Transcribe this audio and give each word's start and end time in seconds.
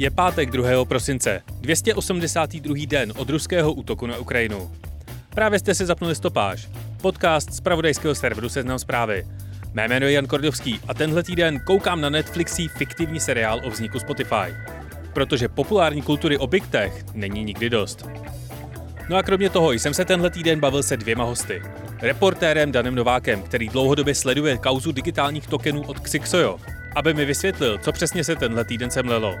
Je 0.00 0.10
pátek 0.10 0.50
2. 0.50 0.84
prosince, 0.84 1.42
282. 1.60 2.86
den 2.86 3.12
od 3.16 3.30
ruského 3.30 3.72
útoku 3.72 4.06
na 4.06 4.16
Ukrajinu. 4.16 4.70
Právě 5.34 5.58
jste 5.58 5.74
si 5.74 5.86
zapnuli 5.86 6.14
stopáž, 6.14 6.68
podcast 7.02 7.52
z 7.52 7.60
pravodajského 7.60 8.14
serveru 8.14 8.48
Seznam 8.48 8.78
zprávy. 8.78 9.26
Mé 9.72 9.88
jméno 9.88 10.06
je 10.06 10.12
Jan 10.12 10.26
Kordovský 10.26 10.80
a 10.88 10.94
tenhle 10.94 11.22
týden 11.22 11.60
koukám 11.66 12.00
na 12.00 12.10
Netflixí 12.10 12.68
fiktivní 12.68 13.20
seriál 13.20 13.60
o 13.64 13.70
vzniku 13.70 13.98
Spotify. 13.98 14.54
Protože 15.12 15.48
populární 15.48 16.02
kultury 16.02 16.38
o 16.38 16.46
Big 16.46 16.66
Tech 16.66 17.04
není 17.14 17.44
nikdy 17.44 17.70
dost. 17.70 18.08
No 19.08 19.16
a 19.16 19.22
kromě 19.22 19.50
toho 19.50 19.72
jsem 19.72 19.94
se 19.94 20.04
tenhle 20.04 20.30
týden 20.30 20.60
bavil 20.60 20.82
se 20.82 20.96
dvěma 20.96 21.24
hosty. 21.24 21.62
Reportérem 22.02 22.72
Danem 22.72 22.94
Novákem, 22.94 23.42
který 23.42 23.68
dlouhodobě 23.68 24.14
sleduje 24.14 24.58
kauzu 24.58 24.92
digitálních 24.92 25.46
tokenů 25.46 25.82
od 25.82 26.00
Xixojo, 26.00 26.58
aby 26.94 27.14
mi 27.14 27.24
vysvětlil, 27.24 27.78
co 27.78 27.92
přesně 27.92 28.24
se 28.24 28.36
tenhle 28.36 28.64
týden 28.64 28.90
semlelo. 28.90 29.36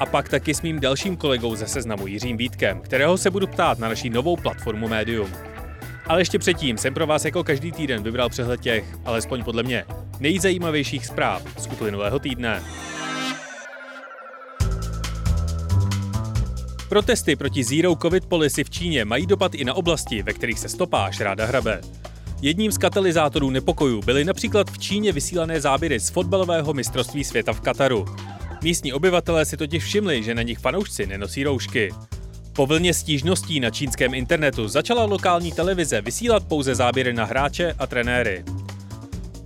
A 0.00 0.06
pak 0.06 0.28
taky 0.28 0.54
s 0.54 0.62
mým 0.62 0.80
dalším 0.80 1.16
kolegou 1.16 1.56
ze 1.56 1.66
seznamu 1.66 2.06
Jiřím 2.06 2.36
Vítkem, 2.36 2.80
kterého 2.80 3.18
se 3.18 3.30
budu 3.30 3.46
ptát 3.46 3.78
na 3.78 3.88
naší 3.88 4.10
novou 4.10 4.36
platformu 4.36 4.88
Medium. 4.88 5.30
Ale 6.06 6.20
ještě 6.20 6.38
předtím 6.38 6.78
jsem 6.78 6.94
pro 6.94 7.06
vás 7.06 7.24
jako 7.24 7.44
každý 7.44 7.72
týden 7.72 8.02
vybral 8.02 8.28
přehled 8.28 8.60
těch, 8.60 8.84
alespoň 9.04 9.44
podle 9.44 9.62
mě, 9.62 9.84
nejzajímavějších 10.20 11.06
zpráv 11.06 11.42
z 11.58 11.66
uplynulého 11.66 12.18
týdne. 12.18 12.62
Protesty 16.88 17.36
proti 17.36 17.64
Zero 17.64 17.96
Covid 17.96 18.26
Policy 18.26 18.64
v 18.64 18.70
Číně 18.70 19.04
mají 19.04 19.26
dopad 19.26 19.54
i 19.54 19.64
na 19.64 19.74
oblasti, 19.74 20.22
ve 20.22 20.32
kterých 20.32 20.58
se 20.58 20.68
stopáž 20.68 21.20
ráda 21.20 21.46
hrabe. 21.46 21.80
Jedním 22.42 22.72
z 22.72 22.78
katalyzátorů 22.78 23.50
nepokojů 23.50 24.00
byly 24.02 24.24
například 24.24 24.70
v 24.70 24.78
Číně 24.78 25.12
vysílané 25.12 25.60
záběry 25.60 26.00
z 26.00 26.10
fotbalového 26.10 26.74
mistrovství 26.74 27.24
světa 27.24 27.52
v 27.52 27.60
Kataru. 27.60 28.04
Místní 28.62 28.92
obyvatelé 28.92 29.44
si 29.44 29.56
totiž 29.56 29.84
všimli, 29.84 30.22
že 30.22 30.34
na 30.34 30.42
nich 30.42 30.58
fanoušci 30.58 31.06
nenosí 31.06 31.44
roušky. 31.44 31.94
Po 32.52 32.66
vlně 32.66 32.94
stížností 32.94 33.60
na 33.60 33.70
čínském 33.70 34.14
internetu 34.14 34.68
začala 34.68 35.04
lokální 35.04 35.52
televize 35.52 36.00
vysílat 36.00 36.44
pouze 36.48 36.74
záběry 36.74 37.12
na 37.12 37.24
hráče 37.24 37.74
a 37.78 37.86
trenéry. 37.86 38.44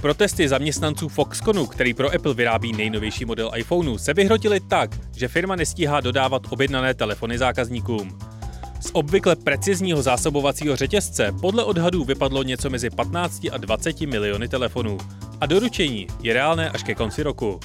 Protesty 0.01 0.49
zaměstnanců 0.49 1.09
Foxconu, 1.09 1.67
který 1.67 1.95
pro 1.95 2.15
Apple 2.15 2.35
vyrábí 2.35 2.73
nejnovější 2.73 3.25
model 3.25 3.51
iPhoneu, 3.57 3.99
se 3.99 4.15
vyhrotily 4.15 4.61
tak, 4.61 4.91
že 5.17 5.29
firma 5.29 5.57
nestíhá 5.57 6.01
dodávat 6.01 6.43
objednané 6.51 6.95
telefony 6.95 7.39
zákazníkům. 7.39 8.19
Z 8.81 8.91
obvykle 8.93 9.37
precizního 9.37 10.03
zásobovacího 10.03 10.77
řetězce 10.77 11.33
podle 11.41 11.65
odhadů 11.65 12.05
vypadlo 12.05 12.43
něco 12.43 12.71
mezi 12.71 12.91
15 12.91 13.47
a 13.53 13.57
20 13.57 14.01
miliony 14.01 14.49
telefonů 14.49 14.99
a 15.41 15.47
doručení 15.47 16.07
je 16.23 16.35
reálné 16.35 16.71
až 16.71 16.83
ke 16.83 16.95
konci 16.95 17.23
roku. 17.23 17.61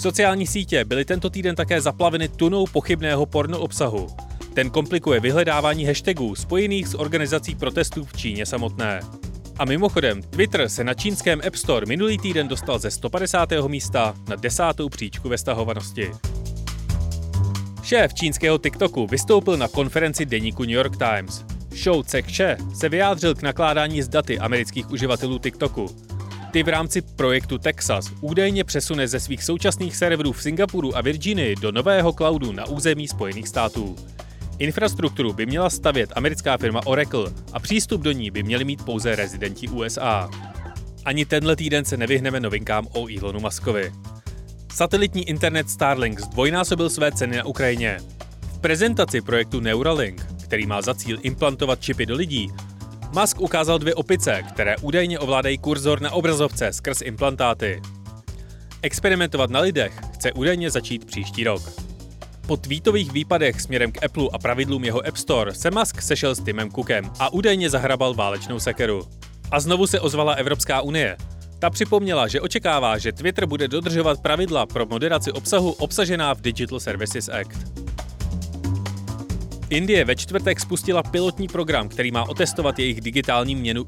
Sociální 0.00 0.46
sítě 0.46 0.84
byly 0.84 1.04
tento 1.04 1.30
týden 1.30 1.56
také 1.56 1.80
zaplaveny 1.80 2.28
tunou 2.28 2.66
pochybného 2.66 3.26
porno 3.26 3.60
obsahu. 3.60 4.06
Ten 4.54 4.70
komplikuje 4.70 5.20
vyhledávání 5.20 5.86
hashtagů 5.86 6.34
spojených 6.34 6.88
s 6.88 6.98
organizací 6.98 7.54
protestů 7.54 8.04
v 8.04 8.12
Číně 8.12 8.46
samotné. 8.46 9.00
A 9.58 9.64
mimochodem, 9.64 10.22
Twitter 10.22 10.68
se 10.68 10.84
na 10.84 10.94
čínském 10.94 11.40
App 11.46 11.56
Store 11.56 11.86
minulý 11.86 12.18
týden 12.18 12.48
dostal 12.48 12.78
ze 12.78 12.90
150. 12.90 13.48
místa 13.68 14.14
na 14.28 14.36
desátou 14.36 14.88
příčku 14.88 15.28
ve 15.28 15.38
stahovanosti. 15.38 16.10
Šéf 17.82 18.14
čínského 18.14 18.58
TikToku 18.58 19.06
vystoupil 19.06 19.56
na 19.56 19.68
konferenci 19.68 20.26
deníku 20.26 20.62
New 20.62 20.74
York 20.76 20.96
Times. 20.96 21.44
Shou 21.74 22.02
Tse 22.02 22.22
se 22.74 22.88
vyjádřil 22.88 23.34
k 23.34 23.42
nakládání 23.42 24.02
s 24.02 24.08
daty 24.08 24.38
amerických 24.38 24.90
uživatelů 24.90 25.38
TikToku. 25.38 26.09
Ty 26.50 26.62
v 26.62 26.68
rámci 26.68 27.02
projektu 27.02 27.58
Texas 27.58 28.12
údajně 28.20 28.64
přesune 28.64 29.08
ze 29.08 29.20
svých 29.20 29.44
současných 29.44 29.96
serverů 29.96 30.32
v 30.32 30.42
Singapuru 30.42 30.96
a 30.96 31.00
Virginii 31.00 31.56
do 31.56 31.72
nového 31.72 32.12
cloudu 32.12 32.52
na 32.52 32.66
území 32.66 33.08
Spojených 33.08 33.48
států. 33.48 33.96
Infrastrukturu 34.58 35.32
by 35.32 35.46
měla 35.46 35.70
stavět 35.70 36.12
americká 36.16 36.56
firma 36.56 36.80
Oracle 36.86 37.32
a 37.52 37.58
přístup 37.60 38.00
do 38.00 38.12
ní 38.12 38.30
by 38.30 38.42
měli 38.42 38.64
mít 38.64 38.84
pouze 38.84 39.16
rezidenti 39.16 39.68
USA. 39.68 40.30
Ani 41.04 41.24
tenhle 41.24 41.56
týden 41.56 41.84
se 41.84 41.96
nevyhneme 41.96 42.40
novinkám 42.40 42.86
o 42.92 43.06
Elonu 43.18 43.40
Muskovi. 43.40 43.92
Satelitní 44.74 45.28
internet 45.28 45.70
Starlink 45.70 46.20
zdvojnásobil 46.20 46.90
své 46.90 47.12
ceny 47.12 47.36
na 47.36 47.44
Ukrajině. 47.44 47.98
V 48.54 48.58
prezentaci 48.58 49.20
projektu 49.20 49.60
Neuralink, 49.60 50.26
který 50.44 50.66
má 50.66 50.82
za 50.82 50.94
cíl 50.94 51.18
implantovat 51.22 51.80
čipy 51.80 52.06
do 52.06 52.14
lidí, 52.14 52.50
Musk 53.12 53.40
ukázal 53.40 53.78
dvě 53.78 53.94
opice, 53.94 54.42
které 54.42 54.76
údajně 54.76 55.18
ovládají 55.18 55.58
kurzor 55.58 56.00
na 56.00 56.10
obrazovce 56.10 56.72
skrz 56.72 57.00
implantáty. 57.00 57.82
Experimentovat 58.82 59.50
na 59.50 59.60
lidech 59.60 60.00
chce 60.14 60.32
údajně 60.32 60.70
začít 60.70 61.04
příští 61.04 61.44
rok. 61.44 61.62
Po 62.46 62.56
tweetových 62.56 63.12
výpadech 63.12 63.60
směrem 63.60 63.92
k 63.92 64.04
Apple 64.04 64.28
a 64.32 64.38
pravidlům 64.38 64.84
jeho 64.84 65.06
App 65.06 65.16
Store 65.16 65.54
se 65.54 65.70
Musk 65.70 66.02
sešel 66.02 66.34
s 66.34 66.44
Timem 66.44 66.70
Cookem 66.70 67.10
a 67.18 67.32
údajně 67.32 67.70
zahrabal 67.70 68.14
válečnou 68.14 68.60
sekeru. 68.60 69.02
A 69.50 69.60
znovu 69.60 69.86
se 69.86 70.00
ozvala 70.00 70.32
Evropská 70.32 70.80
unie. 70.80 71.16
Ta 71.58 71.70
připomněla, 71.70 72.28
že 72.28 72.40
očekává, 72.40 72.98
že 72.98 73.12
Twitter 73.12 73.46
bude 73.46 73.68
dodržovat 73.68 74.22
pravidla 74.22 74.66
pro 74.66 74.86
moderaci 74.86 75.32
obsahu 75.32 75.70
obsažená 75.70 76.34
v 76.34 76.40
Digital 76.40 76.80
Services 76.80 77.28
Act. 77.28 77.79
Indie 79.70 80.04
ve 80.04 80.16
čtvrtek 80.16 80.60
spustila 80.60 81.02
pilotní 81.02 81.48
program, 81.48 81.88
který 81.88 82.10
má 82.10 82.28
otestovat 82.28 82.78
jejich 82.78 83.00
digitální 83.00 83.54
měnu. 83.54 83.86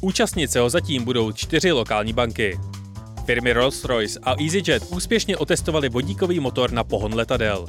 Účastnit 0.00 0.50
se 0.50 0.60
ho 0.60 0.70
zatím 0.70 1.04
budou 1.04 1.32
čtyři 1.32 1.72
lokální 1.72 2.12
banky. 2.12 2.58
Firmy 3.26 3.52
Rolls-Royce 3.52 4.20
a 4.22 4.34
EasyJet 4.42 4.82
úspěšně 4.90 5.36
otestovali 5.36 5.88
vodíkový 5.88 6.40
motor 6.40 6.72
na 6.72 6.84
pohon 6.84 7.14
letadel. 7.14 7.66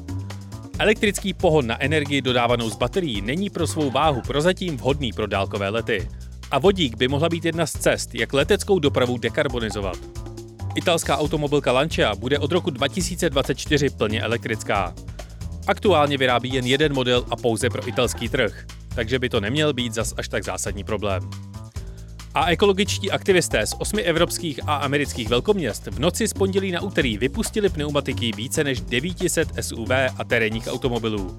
Elektrický 0.80 1.34
pohon 1.34 1.68
na 1.68 1.84
energii 1.84 2.22
dodávanou 2.22 2.70
z 2.70 2.76
baterií 2.76 3.22
není 3.22 3.50
pro 3.50 3.68
svou 3.68 3.92
váhu 3.92 4.22
prozatím 4.22 4.78
vhodný 4.78 5.14
pro 5.14 5.28
dálkové 5.28 5.70
lety. 5.70 6.08
A 6.52 6.60
vodík 6.60 6.98
by 6.98 7.08
mohla 7.08 7.30
být 7.30 7.46
jedna 7.46 7.66
z 7.66 7.72
cest, 7.72 8.16
jak 8.16 8.34
leteckou 8.34 8.80
dopravu 8.80 9.18
dekarbonizovat. 9.18 9.98
Italská 10.76 11.18
automobilka 11.18 11.72
Lancia 11.72 12.16
bude 12.16 12.40
od 12.40 12.52
roku 12.52 12.70
2024 12.70 13.90
plně 13.90 14.22
elektrická. 14.22 14.94
Aktuálně 15.68 16.18
vyrábí 16.18 16.54
jen 16.54 16.66
jeden 16.66 16.94
model 16.94 17.26
a 17.30 17.36
pouze 17.36 17.70
pro 17.70 17.88
italský 17.88 18.30
trh, 18.30 18.66
takže 18.96 19.20
by 19.20 19.30
to 19.30 19.42
neměl 19.42 19.74
být 19.74 19.94
zas 19.94 20.14
až 20.18 20.28
tak 20.28 20.44
zásadní 20.44 20.84
problém. 20.84 21.30
A 22.34 22.52
ekologičtí 22.52 23.12
aktivisté 23.12 23.68
z 23.68 23.74
osmi 23.80 24.02
evropských 24.02 24.60
a 24.68 24.76
amerických 24.76 25.30
velkoměst 25.30 25.88
v 25.88 26.00
noci 26.00 26.28
z 26.28 26.34
pondělí 26.34 26.72
na 26.72 26.82
úterý 26.82 27.18
vypustili 27.18 27.70
pneumatiky 27.70 28.32
více 28.32 28.64
než 28.64 28.82
900 28.82 29.48
SUV 29.62 29.92
a 30.18 30.24
terénních 30.24 30.68
automobilů. 30.68 31.38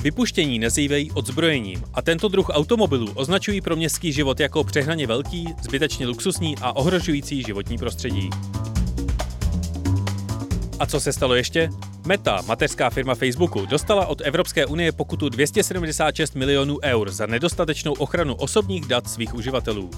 Vypuštění 0.00 0.58
nazývají 0.58 1.10
odzbrojením 1.10 1.82
a 1.94 2.02
tento 2.02 2.28
druh 2.28 2.48
automobilů 2.48 3.12
označují 3.14 3.60
pro 3.60 3.76
městský 3.76 4.12
život 4.12 4.40
jako 4.40 4.64
přehnaně 4.64 5.06
velký, 5.06 5.54
zbytečně 5.62 6.06
luxusní 6.06 6.56
a 6.60 6.76
ohrožující 6.76 7.42
životní 7.42 7.78
prostředí. 7.78 8.30
A 10.78 10.86
co 10.86 11.00
se 11.00 11.12
stalo 11.12 11.34
ještě? 11.34 11.68
Meta, 12.06 12.42
mateřská 12.46 12.90
firma 12.90 13.14
Facebooku, 13.14 13.66
dostala 13.66 14.06
od 14.06 14.20
Evropské 14.24 14.66
unie 14.66 14.92
pokutu 14.92 15.28
276 15.28 16.34
milionů 16.34 16.78
eur 16.82 17.10
za 17.10 17.26
nedostatečnou 17.26 17.92
ochranu 17.92 18.34
osobních 18.34 18.86
dat 18.86 19.10
svých 19.10 19.34
uživatelů. 19.34 19.90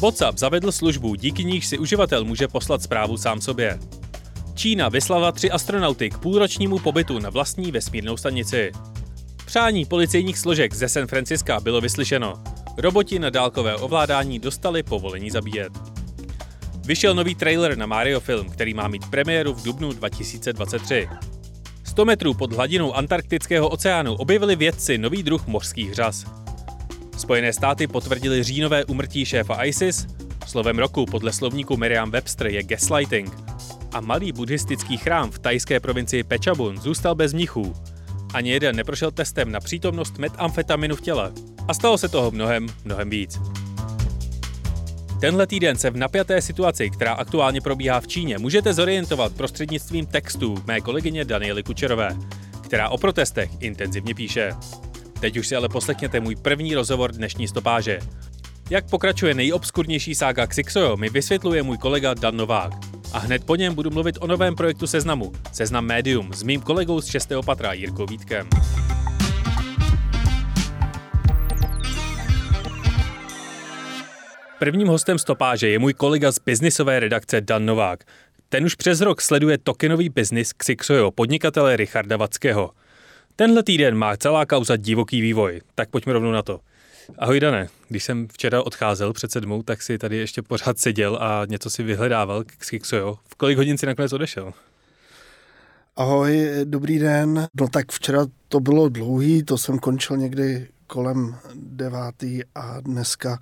WhatsApp 0.00 0.38
zavedl 0.38 0.72
službu, 0.72 1.14
díky 1.14 1.44
níž 1.44 1.66
si 1.66 1.78
uživatel 1.78 2.24
může 2.24 2.48
poslat 2.48 2.82
zprávu 2.82 3.16
sám 3.16 3.40
sobě. 3.40 3.78
Čína 4.54 4.88
vyslala 4.88 5.32
tři 5.32 5.50
astronauty 5.50 6.10
k 6.10 6.18
půlročnímu 6.18 6.78
pobytu 6.78 7.18
na 7.18 7.30
vlastní 7.30 7.72
vesmírnou 7.72 8.16
stanici. 8.16 8.72
Přání 9.46 9.84
policejních 9.84 10.38
složek 10.38 10.74
ze 10.74 10.88
San 10.88 11.06
Franciska 11.06 11.60
bylo 11.60 11.80
vyslyšeno. 11.80 12.34
Roboti 12.76 13.18
na 13.18 13.30
dálkové 13.30 13.76
ovládání 13.76 14.38
dostali 14.38 14.82
povolení 14.82 15.30
zabíjet. 15.30 15.93
Vyšel 16.86 17.14
nový 17.14 17.34
trailer 17.34 17.78
na 17.78 17.86
Mario 17.86 18.20
film, 18.20 18.50
který 18.50 18.74
má 18.74 18.88
mít 18.88 19.10
premiéru 19.10 19.54
v 19.54 19.62
dubnu 19.62 19.92
2023. 19.92 21.08
100 21.84 22.04
metrů 22.04 22.34
pod 22.34 22.52
hladinou 22.52 22.92
Antarktického 22.92 23.68
oceánu 23.68 24.14
objevili 24.14 24.56
vědci 24.56 24.98
nový 24.98 25.22
druh 25.22 25.46
mořských 25.46 25.94
řas. 25.94 26.24
Spojené 27.16 27.52
státy 27.52 27.86
potvrdili 27.86 28.42
říjnové 28.42 28.84
umrtí 28.84 29.24
šéfa 29.24 29.64
ISIS, 29.64 30.06
slovem 30.46 30.78
roku 30.78 31.06
podle 31.06 31.32
slovníku 31.32 31.76
Miriam 31.76 32.10
Webster 32.10 32.46
je 32.46 32.62
gaslighting, 32.62 33.34
a 33.92 34.00
malý 34.00 34.32
buddhistický 34.32 34.96
chrám 34.96 35.30
v 35.30 35.38
tajské 35.38 35.80
provincii 35.80 36.22
Pechabun 36.22 36.80
zůstal 36.80 37.14
bez 37.14 37.32
mnichů. 37.32 37.74
Ani 38.34 38.50
jeden 38.50 38.76
neprošel 38.76 39.10
testem 39.10 39.52
na 39.52 39.60
přítomnost 39.60 40.18
metamfetaminu 40.18 40.96
v 40.96 41.00
těle. 41.00 41.32
A 41.68 41.74
stalo 41.74 41.98
se 41.98 42.08
toho 42.08 42.30
mnohem, 42.30 42.66
mnohem 42.84 43.10
víc. 43.10 43.38
Tenhle 45.20 45.46
týden 45.46 45.76
se 45.76 45.90
v 45.90 45.96
napjaté 45.96 46.42
situaci, 46.42 46.90
která 46.90 47.12
aktuálně 47.12 47.60
probíhá 47.60 48.00
v 48.00 48.06
Číně, 48.06 48.38
můžete 48.38 48.74
zorientovat 48.74 49.32
prostřednictvím 49.32 50.06
textů 50.06 50.54
mé 50.66 50.80
kolegyně 50.80 51.24
Daniely 51.24 51.62
Kučerové, 51.62 52.16
která 52.60 52.88
o 52.88 52.98
protestech 52.98 53.50
intenzivně 53.60 54.14
píše. 54.14 54.52
Teď 55.20 55.36
už 55.36 55.48
si 55.48 55.56
ale 55.56 55.68
poslechněte 55.68 56.20
můj 56.20 56.36
první 56.36 56.74
rozhovor 56.74 57.12
dnešní 57.12 57.48
stopáže. 57.48 57.98
Jak 58.70 58.90
pokračuje 58.90 59.34
nejobskurnější 59.34 60.14
sága 60.14 60.46
Xixojo, 60.46 60.96
mi 60.96 61.10
vysvětluje 61.10 61.62
můj 61.62 61.78
kolega 61.78 62.14
Dan 62.14 62.36
Novák. 62.36 62.72
A 63.12 63.18
hned 63.18 63.44
po 63.44 63.56
něm 63.56 63.74
budu 63.74 63.90
mluvit 63.90 64.18
o 64.20 64.26
novém 64.26 64.54
projektu 64.54 64.86
Seznamu, 64.86 65.32
Seznam 65.52 65.86
Médium, 65.86 66.32
s 66.32 66.42
mým 66.42 66.60
kolegou 66.60 67.00
z 67.00 67.06
6. 67.06 67.32
patra 67.44 67.72
Jirkou 67.72 68.06
Vítkem. 68.06 68.48
Prvním 74.64 74.88
hostem 74.88 75.18
stopáže 75.18 75.68
je 75.68 75.78
můj 75.78 75.94
kolega 75.94 76.32
z 76.32 76.38
biznisové 76.38 77.00
redakce 77.00 77.40
Dan 77.40 77.66
Novák. 77.66 78.04
Ten 78.48 78.64
už 78.64 78.74
přes 78.74 79.00
rok 79.00 79.20
sleduje 79.20 79.58
tokenový 79.58 80.08
biznis 80.08 80.52
Xixojo 80.52 81.10
podnikatele 81.10 81.76
Richarda 81.76 82.16
Vackého. 82.16 82.70
Tenhle 83.36 83.62
týden 83.62 83.94
má 83.94 84.16
celá 84.16 84.46
kauza 84.46 84.76
divoký 84.76 85.20
vývoj, 85.20 85.60
tak 85.74 85.90
pojďme 85.90 86.12
rovnou 86.12 86.32
na 86.32 86.42
to. 86.42 86.60
Ahoj 87.18 87.40
Dané, 87.40 87.68
když 87.88 88.04
jsem 88.04 88.28
včera 88.28 88.62
odcházel 88.62 89.12
před 89.12 89.30
sedmou, 89.30 89.62
tak 89.62 89.82
si 89.82 89.98
tady 89.98 90.16
ještě 90.16 90.42
pořád 90.42 90.78
seděl 90.78 91.18
a 91.20 91.42
něco 91.48 91.70
si 91.70 91.82
vyhledával 91.82 92.44
k 92.44 92.56
Xixojo. 92.56 93.18
V 93.24 93.34
kolik 93.34 93.56
hodin 93.56 93.78
si 93.78 93.86
nakonec 93.86 94.12
odešel? 94.12 94.52
Ahoj, 95.96 96.50
dobrý 96.64 96.98
den. 96.98 97.46
No 97.60 97.68
tak 97.68 97.92
včera 97.92 98.26
to 98.48 98.60
bylo 98.60 98.88
dlouhý, 98.88 99.42
to 99.42 99.58
jsem 99.58 99.78
končil 99.78 100.16
někdy 100.16 100.68
kolem 100.86 101.36
devátý 101.54 102.40
a 102.54 102.80
dneska 102.80 103.38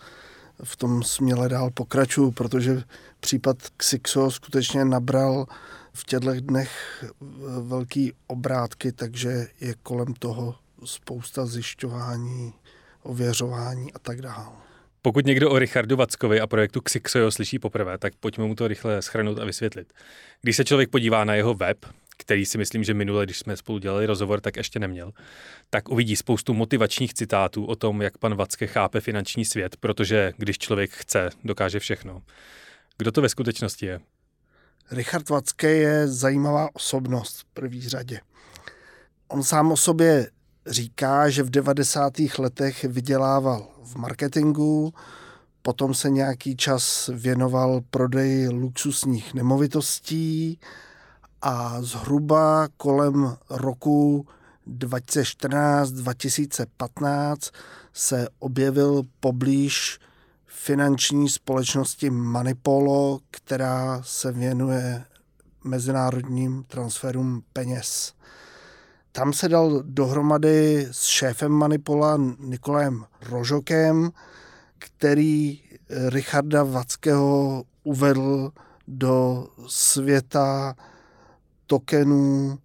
v 0.64 0.76
tom 0.76 1.02
směle 1.02 1.48
dál 1.48 1.70
pokračuju, 1.74 2.30
protože 2.30 2.82
případ 3.20 3.56
Xixo 3.76 4.30
skutečně 4.30 4.84
nabral 4.84 5.46
v 5.92 6.04
těchto 6.04 6.32
dnech 6.40 7.04
velký 7.60 8.12
obrátky, 8.26 8.92
takže 8.92 9.46
je 9.60 9.74
kolem 9.82 10.14
toho 10.14 10.54
spousta 10.84 11.46
zjišťování, 11.46 12.52
ověřování 13.02 13.92
a 13.92 13.98
tak 13.98 14.22
dále. 14.22 14.52
Pokud 15.02 15.26
někdo 15.26 15.50
o 15.50 15.58
Richardu 15.58 15.96
Vackovi 15.96 16.40
a 16.40 16.46
projektu 16.46 16.80
Xixojo 16.80 17.30
slyší 17.30 17.58
poprvé, 17.58 17.98
tak 17.98 18.12
pojďme 18.20 18.44
mu 18.44 18.54
to 18.54 18.68
rychle 18.68 19.02
schrnout 19.02 19.38
a 19.38 19.44
vysvětlit. 19.44 19.92
Když 20.42 20.56
se 20.56 20.64
člověk 20.64 20.90
podívá 20.90 21.24
na 21.24 21.34
jeho 21.34 21.54
web, 21.54 21.78
který 22.22 22.46
si 22.46 22.58
myslím, 22.58 22.84
že 22.84 22.94
minule, 22.94 23.24
když 23.24 23.38
jsme 23.38 23.56
spolu 23.56 23.78
dělali 23.78 24.06
rozhovor, 24.06 24.40
tak 24.40 24.56
ještě 24.56 24.78
neměl, 24.78 25.12
tak 25.70 25.88
uvidí 25.88 26.16
spoustu 26.16 26.54
motivačních 26.54 27.14
citátů 27.14 27.64
o 27.64 27.76
tom, 27.76 28.02
jak 28.02 28.18
pan 28.18 28.34
Vacke 28.34 28.66
chápe 28.66 29.00
finanční 29.00 29.44
svět, 29.44 29.76
protože 29.76 30.32
když 30.36 30.58
člověk 30.58 30.90
chce, 30.90 31.30
dokáže 31.44 31.78
všechno. 31.78 32.22
Kdo 32.98 33.12
to 33.12 33.22
ve 33.22 33.28
skutečnosti 33.28 33.86
je? 33.86 34.00
Richard 34.90 35.28
Vacke 35.28 35.70
je 35.70 36.08
zajímavá 36.08 36.68
osobnost 36.72 37.40
v 37.40 37.44
první 37.44 37.88
řadě. 37.88 38.20
On 39.28 39.42
sám 39.42 39.72
o 39.72 39.76
sobě 39.76 40.30
říká, 40.66 41.30
že 41.30 41.42
v 41.42 41.50
90. 41.50 42.12
letech 42.38 42.84
vydělával 42.84 43.68
v 43.84 43.96
marketingu, 43.96 44.94
potom 45.62 45.94
se 45.94 46.10
nějaký 46.10 46.56
čas 46.56 47.10
věnoval 47.14 47.80
prodeji 47.90 48.48
luxusních 48.48 49.34
nemovitostí, 49.34 50.58
a 51.42 51.82
zhruba 51.82 52.68
kolem 52.76 53.36
roku 53.50 54.26
2014-2015 54.78 57.36
se 57.92 58.28
objevil 58.38 59.02
poblíž 59.20 59.98
finanční 60.46 61.28
společnosti 61.28 62.10
Manipolo, 62.10 63.20
která 63.30 64.02
se 64.04 64.32
věnuje 64.32 65.04
mezinárodním 65.64 66.64
transferům 66.64 67.42
peněz. 67.52 68.14
Tam 69.12 69.32
se 69.32 69.48
dal 69.48 69.82
dohromady 69.82 70.88
s 70.90 71.04
šéfem 71.04 71.52
Manipola 71.52 72.18
Nikolajem 72.38 73.04
Rožokem, 73.22 74.12
který 74.78 75.60
Richarda 76.08 76.64
Vackého 76.64 77.64
uvedl 77.82 78.52
do 78.88 79.48
světa 79.66 80.74
tokenů, 81.72 82.58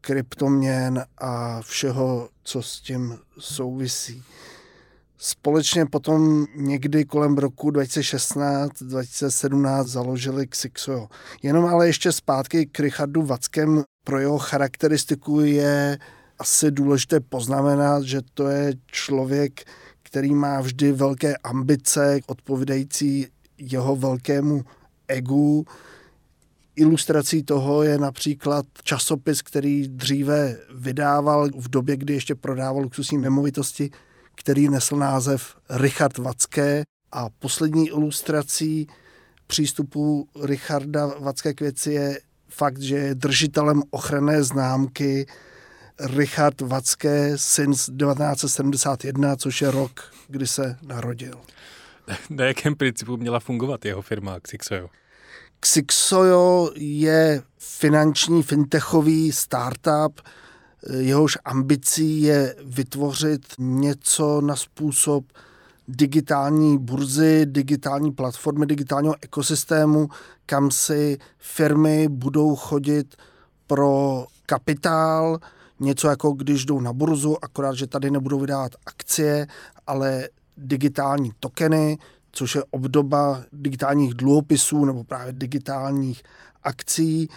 kryptoměn 0.00 1.04
a 1.18 1.62
všeho, 1.62 2.28
co 2.44 2.62
s 2.62 2.80
tím 2.80 3.18
souvisí. 3.38 4.22
Společně 5.18 5.86
potom 5.86 6.46
někdy 6.56 7.04
kolem 7.04 7.38
roku 7.38 7.70
2016-2017 7.70 9.84
založili 9.84 10.46
Xixo. 10.46 11.08
Jenom 11.42 11.64
ale 11.64 11.86
ještě 11.86 12.12
zpátky 12.12 12.66
k 12.66 12.80
Richardu 12.80 13.22
Vackem. 13.22 13.82
Pro 14.04 14.20
jeho 14.20 14.38
charakteristiku 14.38 15.40
je 15.40 15.98
asi 16.38 16.70
důležité 16.70 17.20
poznamenat, 17.20 18.02
že 18.02 18.20
to 18.34 18.48
je 18.48 18.74
člověk, 18.86 19.64
který 20.02 20.34
má 20.34 20.60
vždy 20.60 20.92
velké 20.92 21.36
ambice, 21.36 22.20
odpovídající 22.26 23.26
jeho 23.58 23.96
velkému 23.96 24.64
egu, 25.08 25.66
Ilustrací 26.78 27.42
toho 27.42 27.82
je 27.82 27.98
například 27.98 28.66
časopis, 28.82 29.42
který 29.42 29.88
dříve 29.88 30.56
vydával 30.74 31.48
v 31.48 31.68
době, 31.68 31.96
kdy 31.96 32.14
ještě 32.14 32.34
prodával 32.34 32.82
luxusní 32.82 33.18
nemovitosti, 33.18 33.90
který 34.34 34.68
nesl 34.68 34.96
název 34.96 35.56
Richard 35.70 36.18
Vacké 36.18 36.82
a 37.12 37.28
poslední 37.38 37.88
ilustrací 37.88 38.86
přístupu 39.46 40.28
Richarda 40.42 41.06
Vacké 41.06 41.54
k 41.54 41.60
věci 41.60 41.92
je 41.92 42.20
fakt, 42.48 42.78
že 42.82 42.96
je 42.96 43.14
držitelem 43.14 43.82
ochranné 43.90 44.42
známky 44.42 45.26
Richard 46.00 46.60
Vacké 46.60 47.38
since 47.38 47.92
1971, 47.92 49.36
což 49.36 49.62
je 49.62 49.70
rok, 49.70 50.12
kdy 50.28 50.46
se 50.46 50.76
narodil. 50.82 51.40
Na 52.30 52.44
jakém 52.44 52.74
principu 52.74 53.16
měla 53.16 53.40
fungovat 53.40 53.84
jeho 53.84 54.02
firma 54.02 54.40
Xixojo? 54.40 54.88
Xixojo 55.60 56.70
je 56.76 57.42
finanční 57.58 58.42
fintechový 58.42 59.32
startup, 59.32 60.20
jehož 60.98 61.38
ambicí 61.44 62.22
je 62.22 62.56
vytvořit 62.64 63.46
něco 63.58 64.40
na 64.40 64.56
způsob 64.56 65.24
digitální 65.88 66.78
burzy, 66.78 67.46
digitální 67.46 68.12
platformy, 68.12 68.66
digitálního 68.66 69.14
ekosystému, 69.20 70.08
kam 70.46 70.70
si 70.70 71.18
firmy 71.38 72.08
budou 72.08 72.56
chodit 72.56 73.16
pro 73.66 74.24
kapitál, 74.46 75.38
něco 75.80 76.08
jako 76.08 76.32
když 76.32 76.64
jdou 76.64 76.80
na 76.80 76.92
burzu, 76.92 77.36
akorát, 77.44 77.74
že 77.74 77.86
tady 77.86 78.10
nebudou 78.10 78.40
vydávat 78.40 78.72
akcie, 78.86 79.46
ale 79.86 80.28
digitální 80.56 81.32
tokeny, 81.40 81.98
což 82.38 82.54
je 82.54 82.64
obdoba 82.70 83.44
digitálních 83.52 84.14
dluhopisů 84.14 84.84
nebo 84.84 85.04
právě 85.04 85.32
digitálních 85.32 86.22
akcí 86.62 87.28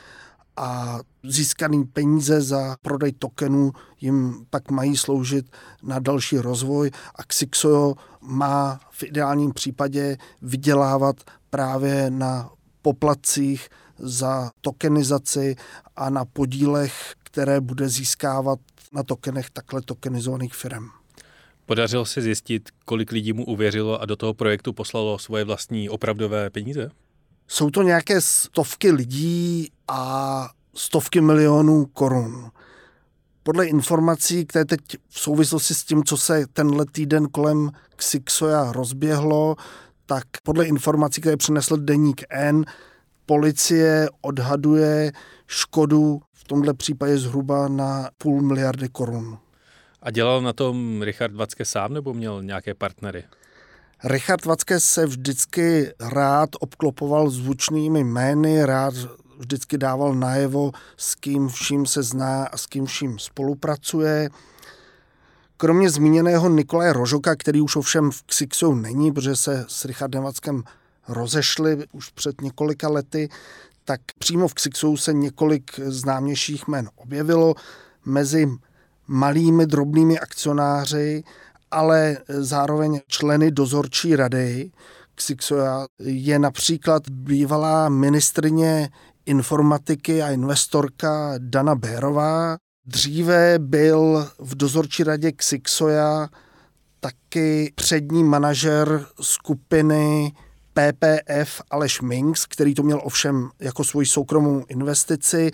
a 0.57 0.99
získaný 1.23 1.85
peníze 1.85 2.41
za 2.41 2.75
prodej 2.81 3.11
tokenů 3.11 3.71
jim 4.01 4.45
pak 4.49 4.71
mají 4.71 4.97
sloužit 4.97 5.45
na 5.83 5.99
další 5.99 6.37
rozvoj 6.37 6.91
a 7.15 7.23
Xixo 7.23 7.93
má 8.21 8.79
v 8.91 9.03
ideálním 9.03 9.53
případě 9.53 10.17
vydělávat 10.41 11.15
právě 11.49 12.11
na 12.11 12.49
poplatcích 12.81 13.69
za 13.97 14.51
tokenizaci 14.61 15.55
a 15.95 16.09
na 16.09 16.25
podílech, 16.25 17.13
které 17.23 17.61
bude 17.61 17.89
získávat 17.89 18.59
na 18.93 19.03
tokenech 19.03 19.49
takhle 19.49 19.81
tokenizovaných 19.81 20.53
firm. 20.55 21.00
Podařilo 21.65 22.05
se 22.05 22.21
zjistit, 22.21 22.69
kolik 22.85 23.11
lidí 23.11 23.33
mu 23.33 23.45
uvěřilo 23.45 24.01
a 24.01 24.05
do 24.05 24.15
toho 24.15 24.33
projektu 24.33 24.73
poslalo 24.73 25.19
svoje 25.19 25.43
vlastní 25.43 25.89
opravdové 25.89 26.49
peníze? 26.49 26.89
Jsou 27.47 27.69
to 27.69 27.81
nějaké 27.81 28.21
stovky 28.21 28.91
lidí 28.91 29.71
a 29.87 30.49
stovky 30.75 31.21
milionů 31.21 31.85
korun. 31.85 32.51
Podle 33.43 33.65
informací, 33.65 34.45
které 34.45 34.65
teď 34.65 34.79
v 35.09 35.19
souvislosti 35.19 35.73
s 35.73 35.83
tím, 35.83 36.03
co 36.03 36.17
se 36.17 36.45
tenhle 36.53 36.85
týden 36.91 37.25
kolem 37.25 37.71
Xixoja 37.95 38.71
rozběhlo, 38.71 39.55
tak 40.05 40.23
podle 40.43 40.65
informací, 40.65 41.21
které 41.21 41.37
přinesl 41.37 41.77
deník 41.77 42.23
N, 42.29 42.65
policie 43.25 44.09
odhaduje 44.21 45.11
škodu 45.47 46.21
v 46.33 46.43
tomhle 46.43 46.73
případě 46.73 47.17
zhruba 47.17 47.67
na 47.67 48.09
půl 48.17 48.41
miliardy 48.41 48.89
korun. 48.89 49.37
A 50.01 50.11
dělal 50.11 50.41
na 50.41 50.53
tom 50.53 51.01
Richard 51.01 51.35
Vacke 51.35 51.65
sám 51.65 51.93
nebo 51.93 52.13
měl 52.13 52.43
nějaké 52.43 52.73
partnery? 52.73 53.23
Richard 54.03 54.45
Vacke 54.45 54.79
se 54.79 55.05
vždycky 55.05 55.93
rád 55.99 56.49
obklopoval 56.59 57.29
zvučnými 57.29 58.03
jmény, 58.03 58.65
rád 58.65 58.93
vždycky 59.37 59.77
dával 59.77 60.15
najevo, 60.15 60.71
s 60.97 61.15
kým 61.15 61.49
vším 61.49 61.85
se 61.85 62.03
zná 62.03 62.45
a 62.45 62.57
s 62.57 62.65
kým 62.65 62.85
vším 62.85 63.19
spolupracuje. 63.19 64.29
Kromě 65.57 65.89
zmíněného 65.89 66.49
Nikolaje 66.49 66.93
Rožoka, 66.93 67.35
který 67.35 67.61
už 67.61 67.75
ovšem 67.75 68.11
v 68.11 68.23
Xixu 68.23 68.73
není, 68.73 69.11
protože 69.11 69.35
se 69.35 69.65
s 69.67 69.85
Richardem 69.85 70.23
Vackem 70.23 70.63
rozešli 71.07 71.85
už 71.91 72.09
před 72.09 72.41
několika 72.41 72.89
lety, 72.89 73.29
tak 73.85 74.01
přímo 74.19 74.47
v 74.47 74.53
Xixu 74.53 74.97
se 74.97 75.13
několik 75.13 75.79
známějších 75.79 76.67
jmen 76.67 76.89
objevilo. 76.95 77.55
Mezi 78.05 78.47
malými 79.11 79.65
drobnými 79.65 80.19
akcionáři, 80.19 81.23
ale 81.71 82.17
zároveň 82.27 82.99
členy 83.07 83.51
dozorčí 83.51 84.15
rady. 84.15 84.71
Xixoja 85.15 85.85
je 85.99 86.39
například 86.39 87.09
bývalá 87.09 87.89
ministrině 87.89 88.89
informatiky 89.25 90.21
a 90.21 90.29
investorka 90.29 91.33
Dana 91.37 91.75
Bérová. 91.75 92.57
Dříve 92.85 93.59
byl 93.59 94.29
v 94.39 94.55
dozorčí 94.55 95.03
radě 95.03 95.31
Xixoja 95.31 96.29
taky 96.99 97.73
přední 97.75 98.23
manažer 98.23 99.05
skupiny 99.21 100.31
PPF 100.73 101.61
Aleš 101.71 102.01
Minks, 102.01 102.45
který 102.45 102.73
to 102.73 102.83
měl 102.83 103.01
ovšem 103.03 103.49
jako 103.59 103.83
svoji 103.83 104.05
soukromou 104.05 104.65
investici. 104.67 105.51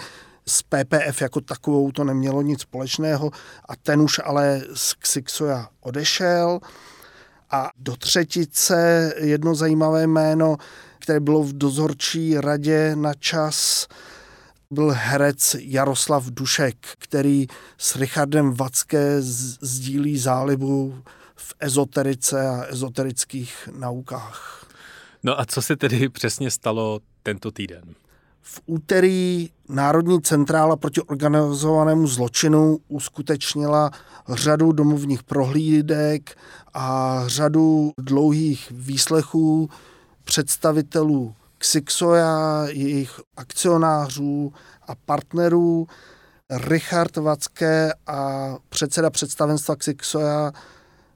S 0.48 0.64
PPF 0.64 1.22
jako 1.22 1.42
takovou 1.42 1.92
to 1.92 2.04
nemělo 2.04 2.42
nic 2.42 2.62
společného 2.62 3.32
a 3.70 3.76
ten 3.76 4.02
už 4.02 4.20
ale 4.24 4.62
z 4.74 4.94
Xixoja 4.94 5.70
odešel. 5.82 6.60
A 7.52 7.70
do 7.78 7.96
třetice 7.96 9.14
jedno 9.18 9.56
zajímavé 9.56 10.08
jméno, 10.08 10.58
které 11.00 11.20
bylo 11.20 11.44
v 11.44 11.54
dozorčí 11.54 12.38
radě 12.38 12.96
na 12.96 13.14
čas, 13.14 13.88
byl 14.72 14.94
herec 14.96 15.56
Jaroslav 15.60 16.26
Dušek, 16.26 16.78
který 16.98 17.48
s 17.78 17.96
Richardem 17.96 18.54
Vacké 18.54 19.22
sdílí 19.62 20.18
zálibu 20.18 21.04
v 21.36 21.54
ezoterice 21.60 22.48
a 22.50 22.64
ezoterických 22.64 23.70
naukách. 23.80 24.68
No 25.24 25.40
a 25.40 25.46
co 25.46 25.62
se 25.62 25.76
tedy 25.76 26.10
přesně 26.10 26.52
stalo 26.52 27.00
tento 27.24 27.52
týden? 27.52 27.96
V 28.50 28.62
úterý 28.66 29.50
Národní 29.70 30.22
centrála 30.22 30.76
proti 30.76 31.02
organizovanému 31.02 32.08
zločinu 32.08 32.78
uskutečnila 32.88 33.92
řadu 34.30 34.72
domovních 34.72 35.24
prohlídek 35.24 36.38
a 36.74 37.24
řadu 37.26 37.92
dlouhých 37.98 38.72
výslechů 38.72 39.70
představitelů 40.24 41.36
Xixoja, 41.58 42.66
jejich 42.68 43.20
akcionářů 43.38 44.54
a 44.88 44.96
partnerů. 44.96 45.88
Richard 46.50 47.18
Vacké 47.18 47.94
a 48.08 48.56
předseda 48.70 49.10
představenstva 49.10 49.76
Xixoja 49.76 50.52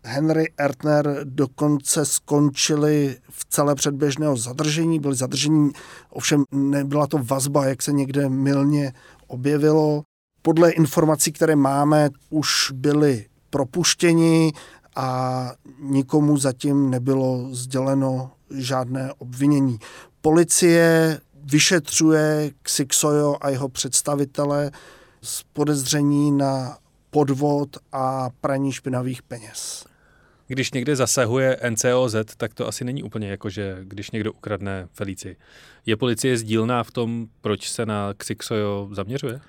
Henry 0.04 0.46
Ertner 0.58 1.20
dokonce 1.24 2.06
skončili 2.06 3.18
v 3.30 3.46
celé 3.46 3.76
předběžného 3.76 4.38
zadržení, 4.38 5.00
byli 5.00 5.16
zadržení, 5.16 5.72
ovšem 6.10 6.44
nebyla 6.52 7.08
to 7.08 7.18
vazba, 7.18 7.66
jak 7.66 7.82
se 7.82 7.92
někde 7.92 8.30
milně 8.30 8.94
objevilo. 9.28 10.04
Podle 10.42 10.72
informací, 10.72 11.32
které 11.32 11.56
máme, 11.56 12.10
už 12.30 12.72
byli 12.72 13.26
propuštěni 13.50 14.54
a 14.96 15.52
nikomu 15.80 16.38
zatím 16.38 16.90
nebylo 16.90 17.48
sděleno 17.52 18.32
žádné 18.56 19.14
obvinění. 19.18 19.80
Policie 20.22 21.20
vyšetřuje 21.44 22.52
Xixojo 22.62 23.38
a 23.42 23.50
jeho 23.50 23.70
představitele 23.70 24.72
z 25.22 25.44
podezření 25.54 26.32
na 26.32 26.78
podvod 27.10 27.78
a 27.92 28.30
praní 28.42 28.72
špinavých 28.72 29.22
peněz. 29.22 29.91
Když 30.52 30.72
někde 30.72 30.96
zasahuje 30.96 31.58
NCOZ, 31.70 32.16
tak 32.38 32.54
to 32.54 32.68
asi 32.68 32.84
není 32.84 33.04
úplně 33.04 33.30
jako, 33.30 33.50
že 33.50 33.78
když 33.84 34.12
někdo 34.12 34.34
ukradne 34.34 34.88
Felici. 34.94 35.36
Je 35.86 35.98
policie 35.98 36.38
sdílná 36.38 36.84
v 36.84 36.92
tom, 36.92 37.28
proč 37.42 37.70
se 37.70 37.86
na 37.86 38.14
Xixojo 38.14 38.90
zaměřuje? 38.92 39.40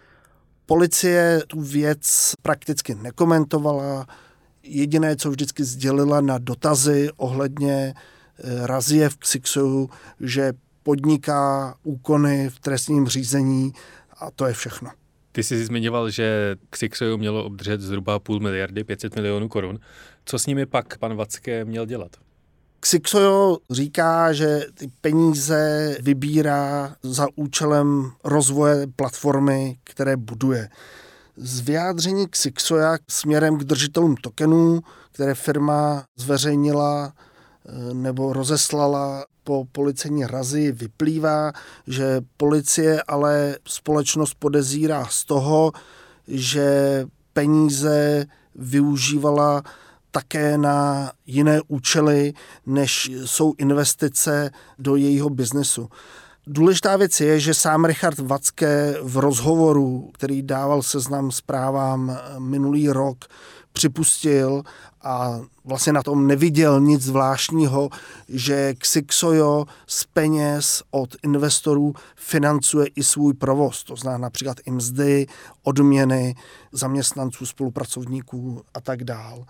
Policie 0.66 1.42
tu 1.46 1.60
věc 1.60 2.32
prakticky 2.42 2.94
nekomentovala. 2.94 4.06
Jediné, 4.62 5.16
co 5.16 5.30
vždycky 5.30 5.64
sdělila 5.64 6.20
na 6.20 6.38
dotazy 6.38 7.10
ohledně 7.16 7.94
eh, 7.94 8.66
razie 8.66 9.08
v 9.08 9.16
Xixoju, 9.16 9.90
že 10.20 10.52
podniká 10.82 11.74
úkony 11.82 12.50
v 12.50 12.60
trestním 12.60 13.06
řízení 13.06 13.72
a 14.20 14.30
to 14.30 14.46
je 14.46 14.52
všechno. 14.52 14.90
Ty 15.32 15.42
jsi 15.42 15.64
zmiňoval, 15.64 16.10
že 16.10 16.56
Xixoju 16.70 17.18
mělo 17.18 17.44
obdržet 17.44 17.80
zhruba 17.80 18.18
půl 18.18 18.40
miliardy, 18.40 18.84
500 18.84 19.16
milionů 19.16 19.48
korun. 19.48 19.78
Co 20.24 20.38
s 20.38 20.46
nimi 20.46 20.66
pak 20.66 20.98
pan 20.98 21.16
Vacké 21.16 21.64
měl 21.64 21.86
dělat? 21.86 22.10
Xixojo 22.80 23.58
říká, 23.70 24.32
že 24.32 24.66
ty 24.74 24.90
peníze 25.00 25.96
vybírá 26.00 26.96
za 27.02 27.26
účelem 27.36 28.10
rozvoje 28.24 28.86
platformy, 28.96 29.78
které 29.84 30.16
buduje. 30.16 30.68
Z 31.36 31.60
vyjádření 31.60 32.28
Xixoja 32.28 32.98
směrem 33.10 33.58
k 33.58 33.64
držitelům 33.64 34.16
tokenů, 34.16 34.80
které 35.12 35.34
firma 35.34 36.04
zveřejnila 36.16 37.12
eh, 37.12 37.94
nebo 37.94 38.32
rozeslala 38.32 39.24
po 39.44 39.66
policejní 39.72 40.26
razi, 40.26 40.72
vyplývá, 40.72 41.52
že 41.86 42.20
policie 42.36 43.02
ale 43.02 43.56
společnost 43.66 44.34
podezírá 44.34 45.06
z 45.06 45.24
toho, 45.24 45.72
že 46.28 47.06
peníze 47.32 48.26
využívala 48.54 49.62
také 50.12 50.58
na 50.58 51.12
jiné 51.26 51.60
účely, 51.68 52.32
než 52.66 53.10
jsou 53.24 53.54
investice 53.58 54.50
do 54.78 54.96
jejího 54.96 55.30
biznesu. 55.30 55.88
Důležitá 56.46 56.96
věc 56.96 57.20
je, 57.20 57.40
že 57.40 57.54
sám 57.54 57.84
Richard 57.84 58.18
Vacké 58.18 58.94
v 59.02 59.16
rozhovoru, 59.16 60.10
který 60.14 60.42
dával 60.42 60.82
seznam 60.82 61.30
zprávám 61.30 62.18
minulý 62.38 62.88
rok, 62.88 63.24
připustil 63.72 64.62
a 65.02 65.40
vlastně 65.64 65.92
na 65.92 66.02
tom 66.02 66.26
neviděl 66.26 66.80
nic 66.80 67.02
zvláštního, 67.02 67.88
že 68.28 68.74
Xixojo 68.74 69.66
z 69.86 70.04
peněz 70.04 70.82
od 70.90 71.16
investorů 71.22 71.94
financuje 72.16 72.86
i 72.86 73.02
svůj 73.02 73.34
provoz, 73.34 73.84
to 73.84 73.96
znamená 73.96 74.18
například 74.18 74.56
i 74.66 74.70
mzdy, 74.70 75.26
odměny 75.62 76.34
zaměstnanců, 76.72 77.46
spolupracovníků 77.46 78.62
a 78.74 78.80
tak 78.80 79.04
dál. 79.04 79.44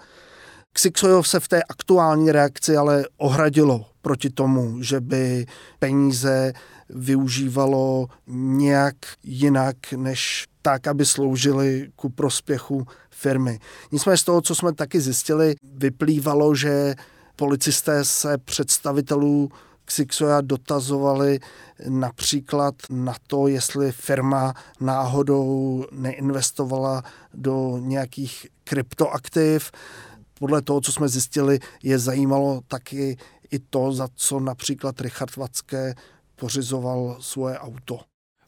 Xixojov 0.73 1.29
se 1.29 1.41
v 1.41 1.49
té 1.49 1.63
aktuální 1.63 2.33
reakci 2.33 2.77
ale 2.77 3.05
ohradilo 3.17 3.87
proti 4.03 4.31
tomu, 4.31 4.83
že 4.83 5.01
by 5.01 5.47
peníze 5.79 6.53
využívalo 6.89 8.07
nějak 8.27 8.97
jinak, 9.25 9.77
než 9.97 10.47
tak, 10.63 10.87
aby 10.87 11.07
sloužily 11.07 11.89
ku 11.97 12.09
prospěchu 12.09 12.87
firmy. 13.11 13.59
Nicméně 13.93 14.17
z 14.17 14.25
toho, 14.25 14.41
co 14.41 14.55
jsme 14.55 14.73
taky 14.73 15.01
zjistili, 15.01 15.55
vyplývalo, 15.75 16.55
že 16.55 16.95
policisté 17.37 18.05
se 18.05 18.39
představitelů 18.39 19.51
Xixoja 19.85 20.41
dotazovali 20.41 21.41
například 21.89 22.75
na 22.91 23.15
to, 23.27 23.49
jestli 23.49 23.93
firma 23.93 24.55
náhodou 24.81 25.85
neinvestovala 25.93 27.03
do 27.35 27.79
nějakých 27.79 28.47
kryptoaktiv, 28.65 29.71
podle 30.43 30.63
toho, 30.63 30.81
co 30.81 30.93
jsme 30.93 31.09
zjistili, 31.09 31.59
je 31.83 31.99
zajímalo 31.99 32.61
taky 32.69 33.17
i 33.51 33.59
to, 33.59 33.93
za 33.93 34.09
co 34.15 34.41
například 34.41 35.01
Richard 35.01 35.37
Vacké 35.37 35.95
pořizoval 36.37 37.17
svoje 37.21 37.59
auto. 37.59 38.01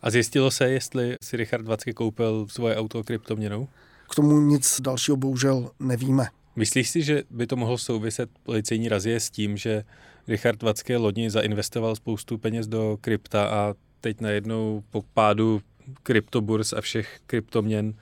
A 0.02 0.10
zjistilo 0.10 0.50
se, 0.50 0.70
jestli 0.70 1.16
si 1.22 1.36
Richard 1.36 1.66
Vacké 1.66 1.92
koupil 1.92 2.46
svoje 2.50 2.76
auto 2.76 3.04
kryptoměnou? 3.04 3.68
K 4.10 4.14
tomu 4.14 4.40
nic 4.40 4.80
dalšího 4.80 5.16
bohužel 5.16 5.70
nevíme. 5.80 6.26
Myslíš 6.56 6.90
si, 6.90 7.02
že 7.02 7.22
by 7.30 7.46
to 7.46 7.56
mohlo 7.56 7.78
souviset 7.78 8.30
policejní 8.42 8.88
razie 8.88 9.20
s 9.20 9.30
tím, 9.30 9.56
že 9.56 9.84
Richard 10.28 10.62
Vacké 10.62 10.96
loni 10.96 11.30
zainvestoval 11.30 11.96
spoustu 11.96 12.38
peněz 12.38 12.66
do 12.66 12.98
krypta 13.00 13.46
a 13.46 13.74
teď 14.00 14.20
najednou 14.20 14.82
po 14.90 15.02
pádu 15.14 15.62
kryptoburs 16.02 16.72
a 16.72 16.80
všech 16.80 17.20
kryptoměn 17.26 17.94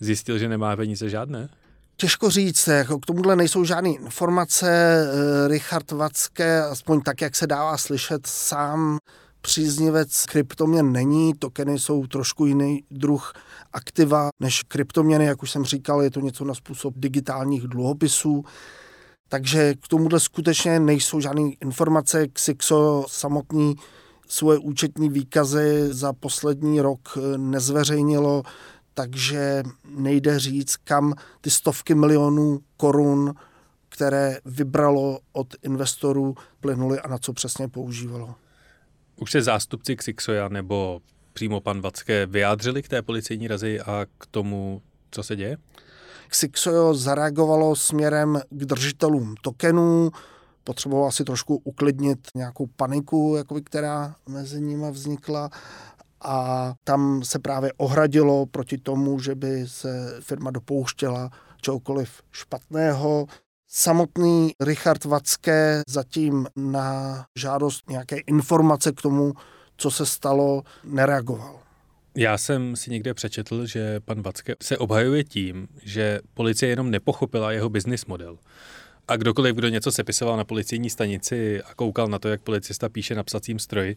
zjistil, 0.00 0.38
že 0.38 0.48
nemá 0.48 0.76
peníze 0.76 1.10
žádné? 1.10 1.48
Těžko 1.98 2.30
říct, 2.30 2.66
jako 2.66 2.98
k 2.98 3.06
tomuhle 3.06 3.36
nejsou 3.36 3.64
žádné 3.64 3.90
informace. 3.90 4.68
Eh, 4.68 5.48
Richard 5.48 5.90
Vacké, 5.90 6.62
aspoň 6.62 7.00
tak, 7.00 7.20
jak 7.20 7.36
se 7.36 7.46
dává 7.46 7.76
slyšet, 7.76 8.26
sám 8.26 8.98
příznivec 9.40 10.26
kryptoměn 10.26 10.92
není, 10.92 11.34
tokeny 11.34 11.78
jsou 11.78 12.06
trošku 12.06 12.46
jiný 12.46 12.82
druh 12.90 13.32
aktiva 13.72 14.28
než 14.42 14.62
kryptoměny, 14.62 15.24
jak 15.24 15.42
už 15.42 15.50
jsem 15.50 15.64
říkal, 15.64 16.02
je 16.02 16.10
to 16.10 16.20
něco 16.20 16.44
na 16.44 16.54
způsob 16.54 16.94
digitálních 16.96 17.62
dluhopisů. 17.62 18.44
Takže 19.28 19.74
k 19.74 19.88
tomuhle 19.88 20.20
skutečně 20.20 20.80
nejsou 20.80 21.20
žádné 21.20 21.50
informace. 21.60 22.28
Xixo 22.28 23.04
samotný 23.08 23.74
svoje 24.28 24.58
účetní 24.58 25.08
výkazy 25.08 25.88
za 25.90 26.12
poslední 26.12 26.80
rok 26.80 27.00
eh, 27.16 27.38
nezveřejnilo 27.38 28.42
takže 28.98 29.62
nejde 29.84 30.38
říct, 30.38 30.76
kam 30.76 31.14
ty 31.40 31.50
stovky 31.50 31.94
milionů 31.94 32.60
korun, 32.76 33.34
které 33.88 34.38
vybralo 34.44 35.20
od 35.32 35.54
investorů, 35.62 36.34
plynuly 36.60 37.00
a 37.00 37.08
na 37.08 37.18
co 37.18 37.32
přesně 37.32 37.68
používalo. 37.68 38.34
Už 39.16 39.30
se 39.30 39.42
zástupci 39.42 39.96
Xixoja 39.96 40.48
nebo 40.48 41.00
přímo 41.32 41.60
pan 41.60 41.80
Vacké 41.80 42.26
vyjádřili 42.26 42.82
k 42.82 42.88
té 42.88 43.02
policejní 43.02 43.48
razi 43.48 43.80
a 43.80 44.06
k 44.18 44.26
tomu, 44.26 44.82
co 45.10 45.22
se 45.22 45.36
děje? 45.36 45.56
Xixojo 46.28 46.94
zareagovalo 46.94 47.76
směrem 47.76 48.40
k 48.50 48.64
držitelům 48.64 49.34
tokenů, 49.42 50.10
potřeboval 50.64 51.08
asi 51.08 51.24
trošku 51.24 51.56
uklidnit 51.64 52.28
nějakou 52.34 52.66
paniku, 52.66 53.34
jako 53.36 53.60
která 53.64 54.14
mezi 54.28 54.60
nimi 54.60 54.90
vznikla 54.90 55.50
a 56.20 56.74
tam 56.84 57.24
se 57.24 57.38
právě 57.38 57.72
ohradilo 57.76 58.46
proti 58.46 58.78
tomu, 58.78 59.20
že 59.20 59.34
by 59.34 59.64
se 59.66 60.16
firma 60.20 60.50
dopouštěla 60.50 61.30
čehokoliv 61.60 62.22
špatného. 62.32 63.26
Samotný 63.68 64.52
Richard 64.60 65.04
Vacké 65.04 65.82
zatím 65.88 66.46
na 66.56 67.24
žádost 67.38 67.90
nějaké 67.90 68.16
informace 68.16 68.92
k 68.92 69.02
tomu, 69.02 69.32
co 69.76 69.90
se 69.90 70.06
stalo, 70.06 70.62
nereagoval. 70.84 71.58
Já 72.14 72.38
jsem 72.38 72.76
si 72.76 72.90
někde 72.90 73.14
přečetl, 73.14 73.66
že 73.66 74.00
pan 74.00 74.22
Vacké 74.22 74.54
se 74.62 74.78
obhajuje 74.78 75.24
tím, 75.24 75.68
že 75.82 76.20
policie 76.34 76.70
jenom 76.70 76.90
nepochopila 76.90 77.52
jeho 77.52 77.68
business 77.68 78.06
model. 78.06 78.38
A 79.08 79.16
kdokoliv, 79.16 79.56
kdo 79.56 79.68
něco 79.68 79.92
sepisoval 79.92 80.36
na 80.36 80.44
policejní 80.44 80.90
stanici 80.90 81.62
a 81.62 81.74
koukal 81.74 82.08
na 82.08 82.18
to, 82.18 82.28
jak 82.28 82.42
policista 82.42 82.88
píše 82.88 83.14
na 83.14 83.22
psacím 83.22 83.58
stroji, 83.58 83.96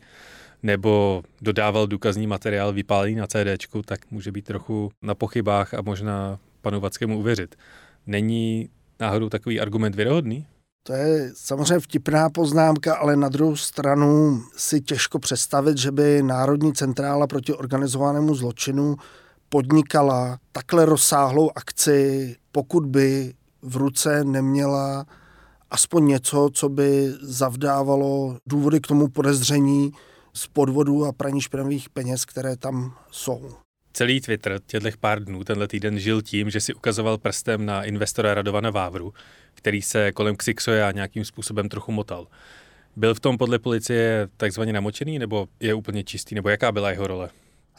nebo 0.63 1.23
dodával 1.41 1.87
důkazní 1.87 2.27
materiál 2.27 2.73
vypálený 2.73 3.15
na 3.15 3.27
CD, 3.27 3.67
tak 3.85 4.11
může 4.11 4.31
být 4.31 4.45
trochu 4.45 4.91
na 5.01 5.15
pochybách 5.15 5.73
a 5.73 5.81
možná 5.81 6.39
panu 6.61 6.79
Vackému 6.79 7.19
uvěřit. 7.19 7.55
Není 8.07 8.69
náhodou 8.99 9.29
takový 9.29 9.59
argument 9.59 9.95
věrohodný? 9.95 10.47
To 10.83 10.93
je 10.93 11.31
samozřejmě 11.35 11.79
vtipná 11.79 12.29
poznámka, 12.29 12.95
ale 12.95 13.15
na 13.15 13.29
druhou 13.29 13.55
stranu 13.55 14.41
si 14.57 14.81
těžko 14.81 15.19
představit, 15.19 15.77
že 15.77 15.91
by 15.91 16.23
Národní 16.23 16.73
centrála 16.73 17.27
proti 17.27 17.53
organizovanému 17.53 18.35
zločinu 18.35 18.95
podnikala 19.49 20.37
takhle 20.51 20.85
rozsáhlou 20.85 21.49
akci, 21.55 22.35
pokud 22.51 22.85
by 22.85 23.33
v 23.61 23.77
ruce 23.77 24.23
neměla 24.23 25.05
aspoň 25.71 26.05
něco, 26.05 26.49
co 26.53 26.69
by 26.69 27.13
zavdávalo 27.21 28.37
důvody 28.45 28.79
k 28.79 28.87
tomu 28.87 29.07
podezření 29.07 29.91
z 30.39 30.47
podvodu 30.47 31.05
a 31.05 31.11
praní 31.11 31.41
špinavých 31.41 31.89
peněz, 31.89 32.25
které 32.25 32.57
tam 32.57 32.97
jsou. 33.11 33.51
Celý 33.93 34.21
Twitter 34.21 34.59
těchto 34.65 34.89
pár 34.99 35.23
dnů 35.23 35.43
tenhle 35.43 35.67
týden 35.67 35.99
žil 35.99 36.21
tím, 36.21 36.49
že 36.49 36.61
si 36.61 36.73
ukazoval 36.73 37.17
prstem 37.17 37.65
na 37.65 37.83
investora 37.83 38.33
Radovana 38.33 38.69
Vávru, 38.69 39.13
který 39.53 39.81
se 39.81 40.11
kolem 40.11 40.35
Xixoja 40.35 40.91
nějakým 40.91 41.25
způsobem 41.25 41.69
trochu 41.69 41.91
motal. 41.91 42.27
Byl 42.95 43.15
v 43.15 43.19
tom 43.19 43.37
podle 43.37 43.59
policie 43.59 44.27
takzvaně 44.37 44.73
namočený, 44.73 45.19
nebo 45.19 45.47
je 45.59 45.73
úplně 45.73 46.03
čistý, 46.03 46.35
nebo 46.35 46.49
jaká 46.49 46.71
byla 46.71 46.89
jeho 46.89 47.07
role? 47.07 47.29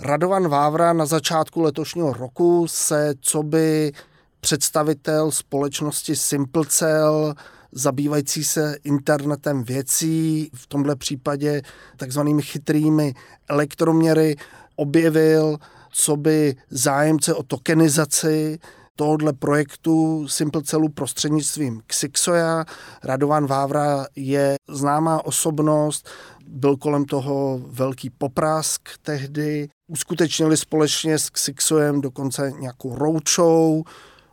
Radovan 0.00 0.48
Vávra 0.48 0.92
na 0.92 1.06
začátku 1.06 1.60
letošního 1.60 2.12
roku 2.12 2.66
se, 2.68 3.14
co 3.20 3.42
by 3.42 3.92
představitel 4.40 5.30
společnosti 5.30 6.16
Simplecell, 6.16 7.34
zabývající 7.72 8.44
se 8.44 8.76
internetem 8.84 9.64
věcí, 9.64 10.50
v 10.54 10.66
tomhle 10.66 10.96
případě 10.96 11.62
takzvanými 11.96 12.42
chytrými 12.42 13.14
elektroměry, 13.48 14.36
objevil 14.76 15.58
co 15.92 16.16
by 16.16 16.56
zájemce 16.70 17.34
o 17.34 17.42
tokenizaci 17.42 18.58
tohoto 18.96 19.32
projektu 19.32 20.28
Simple 20.28 20.62
Cellu 20.62 20.88
prostřednictvím 20.88 21.80
Xixoja. 21.86 22.64
Radovan 23.04 23.46
Vávra 23.46 24.06
je 24.16 24.54
známá 24.68 25.24
osobnost, 25.24 26.08
byl 26.46 26.76
kolem 26.76 27.04
toho 27.04 27.60
velký 27.66 28.10
poprask 28.10 28.88
tehdy. 29.02 29.68
Uskutečnili 29.88 30.56
společně 30.56 31.18
s 31.18 31.30
Xixojem 31.30 32.00
dokonce 32.00 32.52
nějakou 32.58 32.94
roadshow 32.94 33.82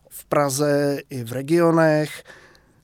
v 0.09 0.25
Praze 0.25 0.97
i 1.09 1.23
v 1.23 1.31
regionech. 1.31 2.23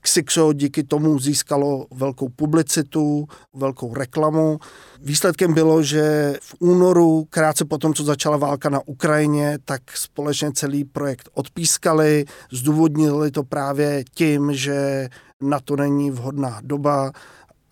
Xixo 0.04 0.54
díky 0.54 0.84
tomu 0.84 1.20
získalo 1.20 1.86
velkou 1.92 2.30
publicitu, 2.30 3.28
velkou 3.54 3.94
reklamu. 3.94 4.60
Výsledkem 5.02 5.54
bylo, 5.54 5.84
že 5.84 6.34
v 6.42 6.56
únoru, 6.60 7.28
krátce 7.30 7.66
po 7.66 7.78
tom, 7.78 7.94
co 7.94 8.04
začala 8.04 8.38
válka 8.38 8.70
na 8.70 8.80
Ukrajině, 8.86 9.58
tak 9.66 9.82
společně 9.98 10.52
celý 10.52 10.84
projekt 10.84 11.30
odpískali, 11.34 12.26
zdůvodnili 12.52 13.32
to 13.32 13.44
právě 13.44 14.04
tím, 14.14 14.54
že 14.54 15.10
na 15.42 15.60
to 15.60 15.76
není 15.76 16.12
vhodná 16.12 16.60
doba 16.64 17.12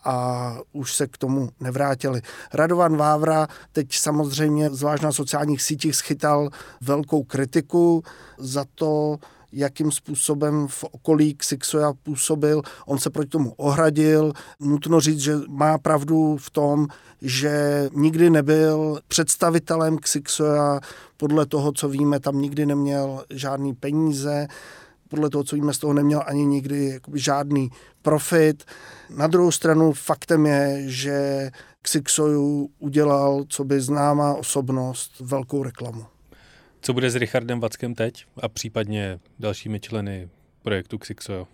a 0.04 0.58
už 0.72 0.96
se 0.96 1.08
k 1.08 1.18
tomu 1.18 1.50
nevrátili. 1.60 2.22
Radovan 2.54 2.98
Vávra 2.98 3.48
teď 3.72 3.96
samozřejmě 3.96 4.70
zvlášť 4.70 5.04
na 5.04 5.12
sociálních 5.12 5.62
sítích 5.62 5.96
schytal 5.96 6.50
velkou 6.82 7.24
kritiku 7.24 8.04
za 8.38 8.66
to, 8.76 9.18
jakým 9.52 9.92
způsobem 9.92 10.68
v 10.68 10.84
okolí 10.84 11.34
Xixoja 11.34 11.94
působil. 12.04 12.62
On 12.86 12.98
se 12.98 13.10
proti 13.10 13.30
tomu 13.30 13.54
ohradil. 13.58 14.34
Nutno 14.60 15.00
říct, 15.00 15.20
že 15.20 15.36
má 15.48 15.78
pravdu 15.78 16.38
v 16.38 16.50
tom, 16.50 16.88
že 17.22 17.88
nikdy 17.94 18.30
nebyl 18.30 19.00
představitelem 19.08 19.98
Xixoja. 19.98 20.80
Podle 21.18 21.46
toho, 21.46 21.72
co 21.72 21.90
víme, 21.90 22.20
tam 22.20 22.42
nikdy 22.42 22.66
neměl 22.66 23.24
žádný 23.30 23.74
peníze 23.74 24.48
podle 25.12 25.30
toho, 25.30 25.44
co 25.44 25.56
víme, 25.56 25.74
z 25.74 25.78
toho 25.78 25.94
neměl 25.94 26.24
ani 26.26 26.46
nikdy 26.46 27.00
žádný 27.14 27.70
profit. 28.02 28.64
Na 29.10 29.28
druhou 29.28 29.52
stranu 29.52 29.94
faktem 29.94 30.46
je, 30.46 30.84
že 30.86 31.50
Xixoju 31.82 32.70
udělal, 32.80 33.44
co 33.48 33.64
by 33.64 33.82
známá 33.82 34.34
osobnost, 34.34 35.12
velkou 35.20 35.64
reklamu. 35.64 36.06
Co 36.82 36.94
bude 36.94 37.10
s 37.10 37.16
Richardem 37.16 37.60
Vackem 37.60 37.96
teď 37.96 38.26
a 38.42 38.50
případně 38.50 39.20
dalšími 39.40 39.80
členy 39.80 40.30
projektu 40.62 40.98
Xixo? 40.98 41.48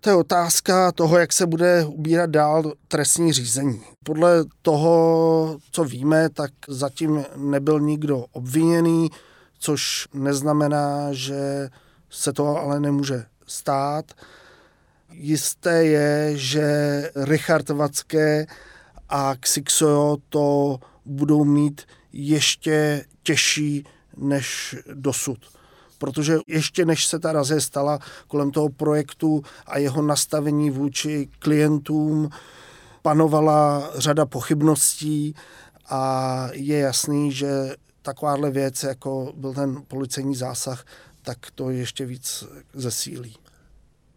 To 0.00 0.10
je 0.10 0.16
otázka 0.16 0.92
toho, 0.92 1.18
jak 1.18 1.32
se 1.32 1.46
bude 1.46 1.84
ubírat 1.84 2.30
dál 2.30 2.72
trestní 2.88 3.32
řízení. 3.32 3.82
Podle 4.04 4.44
toho, 4.62 5.58
co 5.70 5.84
víme, 5.84 6.28
tak 6.28 6.50
zatím 6.68 7.24
nebyl 7.36 7.80
nikdo 7.80 8.24
obviněný, 8.32 9.08
což 9.58 10.08
neznamená, 10.14 11.08
že 11.12 11.68
se 12.10 12.32
to 12.32 12.56
ale 12.56 12.80
nemůže 12.80 13.24
stát. 13.46 14.12
Jisté 15.12 15.84
je, 15.84 16.36
že 16.36 16.64
Richard 17.16 17.68
Vacké 17.68 18.46
a 19.08 19.36
Xixo 19.36 20.16
to 20.28 20.78
budou 21.04 21.44
mít 21.44 21.82
ještě 22.12 23.04
těžší 23.22 23.84
než 24.18 24.76
dosud. 24.94 25.38
Protože 25.98 26.38
ještě 26.46 26.84
než 26.84 27.06
se 27.06 27.18
ta 27.18 27.32
razie 27.32 27.60
stala 27.60 27.98
kolem 28.26 28.50
toho 28.50 28.68
projektu 28.68 29.42
a 29.66 29.78
jeho 29.78 30.02
nastavení 30.02 30.70
vůči 30.70 31.28
klientům, 31.38 32.30
panovala 33.02 33.90
řada 33.94 34.26
pochybností 34.26 35.34
a 35.88 36.48
je 36.52 36.78
jasný, 36.78 37.32
že 37.32 37.74
takováhle 38.02 38.50
věc, 38.50 38.82
jako 38.82 39.32
byl 39.36 39.54
ten 39.54 39.82
policejní 39.88 40.34
zásah, 40.34 40.84
tak 41.22 41.38
to 41.54 41.70
ještě 41.70 42.06
víc 42.06 42.44
zesílí. 42.74 43.36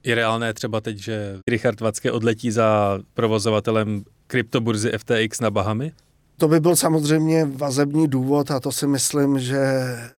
Je 0.03 0.15
reálné 0.15 0.53
třeba 0.53 0.81
teď, 0.81 0.97
že 0.97 1.39
Richard 1.47 1.81
Vacké 1.81 2.11
odletí 2.11 2.51
za 2.51 2.99
provozovatelem 3.13 4.03
kryptoburzy 4.27 4.91
FTX 4.97 5.39
na 5.39 5.51
Bahamy? 5.51 5.91
To 6.41 6.47
by 6.47 6.59
byl 6.59 6.75
samozřejmě 6.75 7.45
vazební 7.45 8.07
důvod 8.07 8.51
a 8.51 8.59
to 8.59 8.71
si 8.71 8.87
myslím, 8.87 9.39
že 9.39 9.59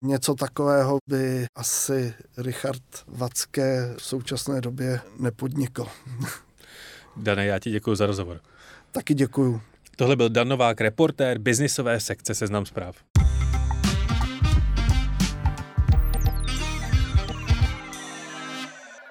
něco 0.02 0.36
takového 0.36 0.98
by 1.10 1.46
asi 1.56 2.14
Richard 2.38 2.82
Vacké 3.08 3.94
v 3.98 4.04
současné 4.04 4.62
době 4.62 5.00
nepodnikl. 5.20 5.88
Dane, 7.18 7.46
já 7.46 7.60
ti 7.60 7.72
děkuji 7.72 7.96
za 7.96 8.06
rozhovor. 8.06 8.40
Taky 8.92 9.14
děkuju. 9.14 9.62
Tohle 9.96 10.16
byl 10.16 10.30
Dan 10.30 10.48
Novák, 10.48 10.82
reportér 10.82 11.38
biznisové 11.38 12.00
sekce 12.00 12.36
Seznam 12.36 12.66
zpráv. 12.66 12.96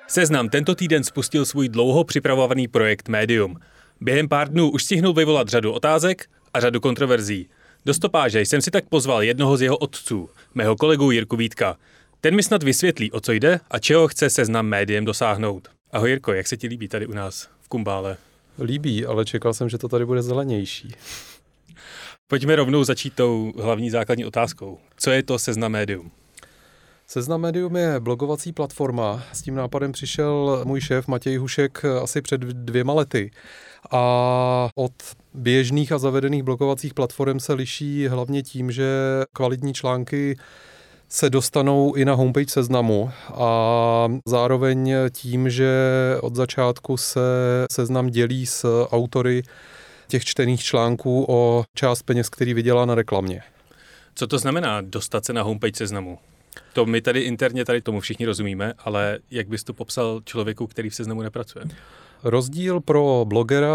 Seznam 0.06 0.48
tento 0.48 0.74
týden 0.74 1.04
spustil 1.04 1.46
svůj 1.46 1.68
dlouho 1.68 2.04
připravovaný 2.04 2.68
projekt 2.68 3.08
Medium. 3.08 3.56
Během 4.00 4.28
pár 4.28 4.48
dnů 4.48 4.70
už 4.70 4.84
stihnul 4.84 5.12
vyvolat 5.12 5.48
řadu 5.48 5.72
otázek 5.72 6.28
a 6.54 6.60
řadu 6.60 6.80
kontroverzí. 6.80 7.48
Do 7.84 7.94
stopáže 7.94 8.40
jsem 8.40 8.62
si 8.62 8.70
tak 8.70 8.88
pozval 8.88 9.22
jednoho 9.22 9.56
z 9.56 9.62
jeho 9.62 9.76
otců, 9.76 10.30
mého 10.54 10.76
kolegu 10.76 11.10
Jirku 11.10 11.36
Vítka. 11.36 11.76
Ten 12.20 12.36
mi 12.36 12.42
snad 12.42 12.62
vysvětlí, 12.62 13.12
o 13.12 13.20
co 13.20 13.32
jde 13.32 13.60
a 13.70 13.78
čeho 13.78 14.08
chce 14.08 14.30
seznam 14.30 14.66
médiem 14.66 15.04
dosáhnout. 15.04 15.68
Ahoj 15.92 16.10
Jirko, 16.10 16.32
jak 16.32 16.46
se 16.46 16.56
ti 16.56 16.66
líbí 16.66 16.88
tady 16.88 17.06
u 17.06 17.12
nás 17.12 17.48
v 17.60 17.68
Kumbále? 17.68 18.16
Líbí, 18.62 19.06
ale 19.06 19.24
čekal 19.24 19.54
jsem, 19.54 19.68
že 19.68 19.78
to 19.78 19.88
tady 19.88 20.06
bude 20.06 20.22
zelenější. 20.22 20.94
Pojďme 22.28 22.56
rovnou 22.56 22.84
začít 22.84 23.14
tou 23.14 23.52
hlavní 23.56 23.90
základní 23.90 24.24
otázkou. 24.24 24.78
Co 24.96 25.10
je 25.10 25.22
to 25.22 25.38
seznam 25.38 25.72
médium? 25.72 26.10
Seznam 27.12 27.40
Medium 27.40 27.76
je 27.76 28.00
blogovací 28.00 28.52
platforma. 28.52 29.22
S 29.32 29.42
tím 29.42 29.54
nápadem 29.54 29.92
přišel 29.92 30.62
můj 30.64 30.80
šéf 30.80 31.08
Matěj 31.08 31.36
Hušek 31.36 31.84
asi 32.02 32.22
před 32.22 32.40
dvěma 32.40 32.92
lety. 32.92 33.30
A 33.90 34.68
od 34.74 34.92
běžných 35.34 35.92
a 35.92 35.98
zavedených 35.98 36.42
blogovacích 36.42 36.94
platform 36.94 37.40
se 37.40 37.52
liší 37.52 38.08
hlavně 38.08 38.42
tím, 38.42 38.72
že 38.72 38.88
kvalitní 39.32 39.74
články 39.74 40.38
se 41.08 41.30
dostanou 41.30 41.94
i 41.94 42.04
na 42.04 42.14
homepage 42.14 42.50
seznamu 42.50 43.10
a 43.34 44.08
zároveň 44.26 44.94
tím, 45.12 45.50
že 45.50 45.72
od 46.20 46.36
začátku 46.36 46.96
se 46.96 47.20
seznam 47.72 48.06
dělí 48.06 48.46
s 48.46 48.86
autory 48.90 49.42
těch 50.08 50.24
čtených 50.24 50.62
článků 50.62 51.26
o 51.28 51.64
část 51.74 52.02
peněz, 52.02 52.28
který 52.28 52.54
vydělá 52.54 52.84
na 52.84 52.94
reklamě. 52.94 53.42
Co 54.14 54.26
to 54.26 54.38
znamená 54.38 54.80
dostat 54.80 55.24
se 55.24 55.32
na 55.32 55.42
homepage 55.42 55.76
seznamu? 55.76 56.18
To 56.72 56.86
my 56.86 57.00
tady 57.00 57.20
interně 57.20 57.64
tady 57.64 57.80
tomu 57.80 58.00
všichni 58.00 58.26
rozumíme, 58.26 58.72
ale 58.78 59.18
jak 59.30 59.48
bys 59.48 59.64
to 59.64 59.74
popsal 59.74 60.20
člověku, 60.24 60.66
který 60.66 60.90
v 60.90 60.94
seznamu 60.94 61.22
nepracuje? 61.22 61.64
Rozdíl 62.24 62.80
pro 62.80 63.24
blogera 63.28 63.68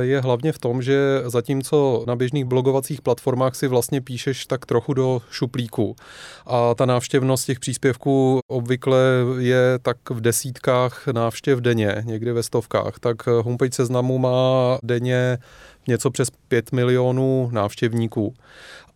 je 0.00 0.20
hlavně 0.20 0.52
v 0.52 0.58
tom, 0.58 0.82
že 0.82 1.22
zatímco 1.26 2.04
na 2.06 2.16
běžných 2.16 2.44
blogovacích 2.44 3.02
platformách 3.02 3.54
si 3.54 3.68
vlastně 3.68 4.00
píšeš 4.00 4.46
tak 4.46 4.66
trochu 4.66 4.94
do 4.94 5.22
šuplíku 5.30 5.96
a 6.46 6.74
ta 6.74 6.86
návštěvnost 6.86 7.46
těch 7.46 7.60
příspěvků 7.60 8.40
obvykle 8.46 8.98
je 9.38 9.78
tak 9.82 10.10
v 10.10 10.20
desítkách 10.20 11.06
návštěv 11.06 11.58
denně, 11.58 12.02
někdy 12.06 12.32
ve 12.32 12.42
stovkách, 12.42 12.98
tak 13.00 13.26
homepage 13.26 13.72
seznamu 13.72 14.18
má 14.18 14.78
denně 14.82 15.38
něco 15.88 16.10
přes 16.10 16.28
5 16.48 16.72
milionů 16.72 17.48
návštěvníků. 17.52 18.34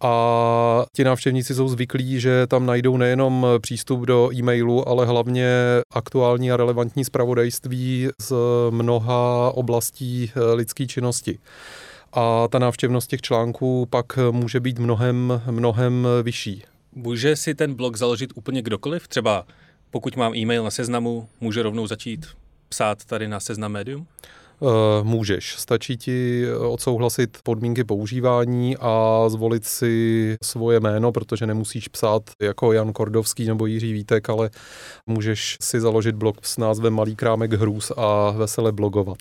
A 0.00 0.84
ti 0.92 1.04
návštěvníci 1.04 1.54
jsou 1.54 1.68
zvyklí, 1.68 2.20
že 2.20 2.46
tam 2.46 2.66
najdou 2.66 2.96
nejenom 2.96 3.46
přístup 3.60 4.00
do 4.00 4.30
e-mailu, 4.34 4.88
ale 4.88 5.06
hlavně 5.06 5.48
aktuální 5.90 6.52
a 6.52 6.56
relevantní 6.56 7.04
zpravodajství 7.04 8.08
z 8.20 8.32
mnoha 8.70 9.50
oblastí 9.54 10.30
eh, 10.36 10.52
lidské 10.54 10.86
činnosti. 10.86 11.38
A 12.12 12.48
ta 12.48 12.58
návštěvnost 12.58 13.10
těch 13.10 13.22
článků 13.22 13.86
pak 13.90 14.18
může 14.30 14.60
být 14.60 14.78
mnohem, 14.78 15.42
mnohem 15.50 16.08
vyšší. 16.22 16.64
Může 16.92 17.36
si 17.36 17.54
ten 17.54 17.74
blog 17.74 17.96
založit 17.96 18.32
úplně 18.34 18.62
kdokoliv? 18.62 19.08
Třeba 19.08 19.46
pokud 19.90 20.16
mám 20.16 20.34
e-mail 20.34 20.64
na 20.64 20.70
seznamu, 20.70 21.28
může 21.40 21.62
rovnou 21.62 21.86
začít 21.86 22.26
psát 22.68 23.04
tady 23.04 23.28
na 23.28 23.40
seznam 23.40 23.72
médium? 23.72 24.06
Můžeš. 25.02 25.54
Stačí 25.58 25.96
ti 25.96 26.44
odsouhlasit 26.58 27.38
podmínky 27.42 27.84
používání 27.84 28.76
a 28.80 29.24
zvolit 29.28 29.64
si 29.64 30.36
svoje 30.44 30.80
jméno, 30.80 31.12
protože 31.12 31.46
nemusíš 31.46 31.88
psát 31.88 32.22
jako 32.42 32.72
Jan 32.72 32.92
Kordovský 32.92 33.46
nebo 33.46 33.66
Jiří 33.66 33.92
Vítek, 33.92 34.28
ale 34.28 34.50
můžeš 35.06 35.56
si 35.60 35.80
založit 35.80 36.14
blog 36.14 36.36
s 36.42 36.56
názvem 36.56 36.94
Malý 36.94 37.16
krámek 37.16 37.52
hrůz 37.52 37.92
a 37.96 38.30
vesele 38.30 38.72
blogovat 38.72 39.18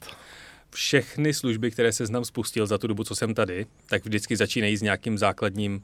všechny 0.75 1.33
služby, 1.33 1.71
které 1.71 1.91
se 1.91 2.05
znám 2.05 2.25
spustil 2.25 2.67
za 2.67 2.77
tu 2.77 2.87
dobu, 2.87 3.03
co 3.03 3.15
jsem 3.15 3.33
tady, 3.33 3.65
tak 3.89 4.05
vždycky 4.05 4.35
začínají 4.35 4.77
s 4.77 4.81
nějakým 4.81 5.17
základním 5.17 5.83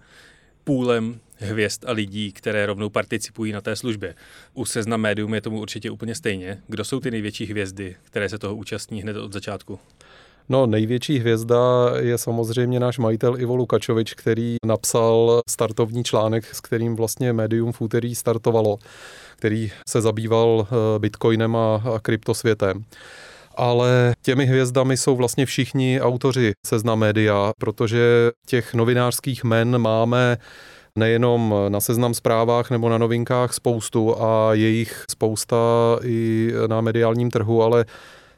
půlem 0.63 1.19
hvězd 1.41 1.85
a 1.85 1.91
lidí, 1.91 2.31
které 2.31 2.65
rovnou 2.65 2.89
participují 2.89 3.51
na 3.51 3.61
té 3.61 3.75
službě. 3.75 4.15
U 4.53 4.65
Seznam 4.65 5.01
Médium 5.01 5.33
je 5.33 5.41
tomu 5.41 5.59
určitě 5.59 5.91
úplně 5.91 6.15
stejně. 6.15 6.61
Kdo 6.67 6.83
jsou 6.83 6.99
ty 6.99 7.11
největší 7.11 7.45
hvězdy, 7.45 7.95
které 8.03 8.29
se 8.29 8.39
toho 8.39 8.55
účastní 8.55 9.01
hned 9.01 9.17
od 9.17 9.33
začátku? 9.33 9.79
No, 10.49 10.65
největší 10.65 11.19
hvězda 11.19 11.91
je 11.99 12.17
samozřejmě 12.17 12.79
náš 12.79 12.97
majitel 12.97 13.39
Ivo 13.39 13.55
Lukačovič, 13.55 14.13
který 14.13 14.55
napsal 14.65 15.41
startovní 15.49 16.03
článek, 16.03 16.45
s 16.45 16.61
kterým 16.61 16.95
vlastně 16.95 17.33
médium 17.33 17.71
v 17.71 17.81
úterý 17.81 18.15
startovalo, 18.15 18.77
který 19.35 19.71
se 19.89 20.01
zabýval 20.01 20.67
eh, 20.67 20.99
bitcoinem 20.99 21.55
a, 21.55 21.83
kryptosvětem 22.01 22.85
ale 23.55 24.13
těmi 24.21 24.45
hvězdami 24.45 24.97
jsou 24.97 25.15
vlastně 25.15 25.45
všichni 25.45 26.01
autoři 26.01 26.51
seznam 26.65 26.99
média, 26.99 27.51
protože 27.57 28.31
těch 28.45 28.73
novinářských 28.73 29.43
men 29.43 29.77
máme 29.77 30.37
nejenom 30.95 31.55
na 31.69 31.79
seznam 31.79 32.13
zprávách 32.13 32.71
nebo 32.71 32.89
na 32.89 32.97
novinkách 32.97 33.53
spoustu 33.53 34.21
a 34.23 34.53
jejich 34.53 35.05
spousta 35.09 35.57
i 36.03 36.51
na 36.67 36.81
mediálním 36.81 37.31
trhu, 37.31 37.63
ale 37.63 37.85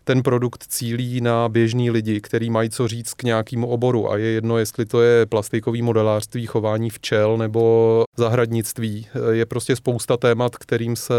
ten 0.04 0.24
produkt 0.24 0.64
cílí 0.68 1.22
na 1.22 1.50
běžní 1.50 1.92
lidi, 1.92 2.22
který 2.22 2.50
mají 2.50 2.70
co 2.70 2.88
říct 2.88 3.14
k 3.14 3.24
nějakému 3.24 3.68
oboru 3.68 4.12
a 4.12 4.18
je 4.18 4.26
jedno, 4.26 4.58
jestli 4.58 4.86
to 4.86 5.02
je 5.02 5.26
plastikový 5.26 5.82
modelářství, 5.82 6.46
chování 6.46 6.90
včel 6.90 7.38
nebo 7.38 8.04
zahradnictví. 8.18 9.08
Je 9.32 9.46
prostě 9.46 9.76
spousta 9.76 10.18
témat, 10.18 10.56
kterým 10.56 10.96
se 10.96 11.14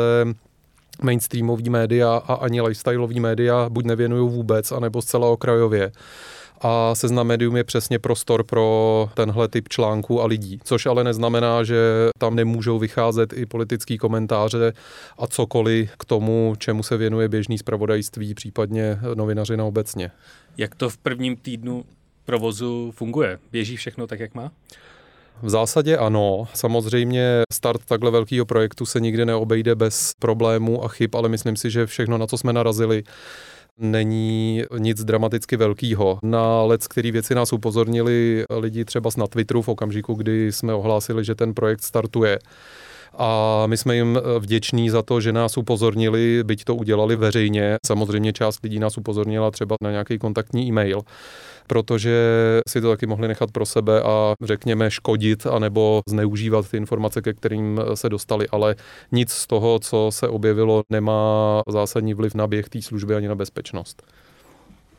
mainstreamový 1.02 1.70
média 1.70 2.22
a 2.26 2.34
ani 2.34 2.60
lifestyleový 2.60 3.20
média 3.20 3.68
buď 3.68 3.84
nevěnují 3.84 4.30
vůbec, 4.30 4.72
anebo 4.72 5.02
zcela 5.02 5.28
okrajově. 5.28 5.92
A 6.66 6.94
seznam 6.94 7.26
médium 7.26 7.56
je 7.56 7.64
přesně 7.64 7.98
prostor 7.98 8.44
pro 8.44 9.08
tenhle 9.14 9.48
typ 9.48 9.68
článků 9.68 10.22
a 10.22 10.26
lidí, 10.26 10.60
což 10.64 10.86
ale 10.86 11.04
neznamená, 11.04 11.64
že 11.64 12.08
tam 12.18 12.36
nemůžou 12.36 12.78
vycházet 12.78 13.32
i 13.32 13.46
politický 13.46 13.98
komentáře 13.98 14.72
a 15.18 15.26
cokoliv 15.26 15.90
k 15.98 16.04
tomu, 16.04 16.54
čemu 16.58 16.82
se 16.82 16.96
věnuje 16.96 17.28
běžný 17.28 17.58
zpravodajství, 17.58 18.34
případně 18.34 18.98
novinařina 19.14 19.64
obecně. 19.64 20.10
Jak 20.56 20.74
to 20.74 20.90
v 20.90 20.98
prvním 20.98 21.36
týdnu 21.36 21.84
provozu 22.24 22.92
funguje? 22.96 23.38
Běží 23.52 23.76
všechno 23.76 24.06
tak, 24.06 24.20
jak 24.20 24.34
má? 24.34 24.52
V 25.42 25.50
zásadě 25.50 25.96
ano. 25.96 26.48
Samozřejmě 26.54 27.42
start 27.52 27.84
takhle 27.84 28.10
velkého 28.10 28.46
projektu 28.46 28.86
se 28.86 29.00
nikdy 29.00 29.26
neobejde 29.26 29.74
bez 29.74 30.12
problémů 30.18 30.84
a 30.84 30.88
chyb, 30.88 31.16
ale 31.16 31.28
myslím 31.28 31.56
si, 31.56 31.70
že 31.70 31.86
všechno, 31.86 32.18
na 32.18 32.26
co 32.26 32.38
jsme 32.38 32.52
narazili, 32.52 33.02
není 33.78 34.62
nic 34.78 35.04
dramaticky 35.04 35.56
velkého. 35.56 36.18
Na 36.22 36.62
let, 36.62 36.88
který 36.88 37.12
věci 37.12 37.34
nás 37.34 37.52
upozornili 37.52 38.44
lidi 38.50 38.84
třeba 38.84 39.10
na 39.16 39.26
Twitteru 39.26 39.62
v 39.62 39.68
okamžiku, 39.68 40.14
kdy 40.14 40.52
jsme 40.52 40.74
ohlásili, 40.74 41.24
že 41.24 41.34
ten 41.34 41.54
projekt 41.54 41.82
startuje. 41.82 42.38
A 43.18 43.62
my 43.66 43.76
jsme 43.76 43.96
jim 43.96 44.18
vděční 44.38 44.90
za 44.90 45.02
to, 45.02 45.20
že 45.20 45.32
nás 45.32 45.56
upozornili, 45.56 46.44
byť 46.44 46.64
to 46.64 46.74
udělali 46.74 47.16
veřejně. 47.16 47.76
Samozřejmě 47.86 48.32
část 48.32 48.62
lidí 48.62 48.78
nás 48.78 48.98
upozornila 48.98 49.50
třeba 49.50 49.76
na 49.82 49.90
nějaký 49.90 50.18
kontaktní 50.18 50.68
e-mail 50.68 51.02
protože 51.66 52.12
si 52.68 52.80
to 52.80 52.90
taky 52.90 53.06
mohli 53.06 53.28
nechat 53.28 53.50
pro 53.50 53.66
sebe 53.66 54.02
a 54.02 54.34
řekněme 54.42 54.90
škodit 54.90 55.46
anebo 55.46 56.00
zneužívat 56.08 56.70
ty 56.70 56.76
informace, 56.76 57.22
ke 57.22 57.32
kterým 57.32 57.80
se 57.94 58.08
dostali, 58.08 58.48
ale 58.48 58.76
nic 59.12 59.30
z 59.32 59.46
toho, 59.46 59.78
co 59.78 60.08
se 60.12 60.28
objevilo, 60.28 60.82
nemá 60.90 61.62
zásadní 61.68 62.14
vliv 62.14 62.34
na 62.34 62.46
běh 62.46 62.68
té 62.68 62.82
služby 62.82 63.14
ani 63.14 63.28
na 63.28 63.34
bezpečnost. 63.34 64.02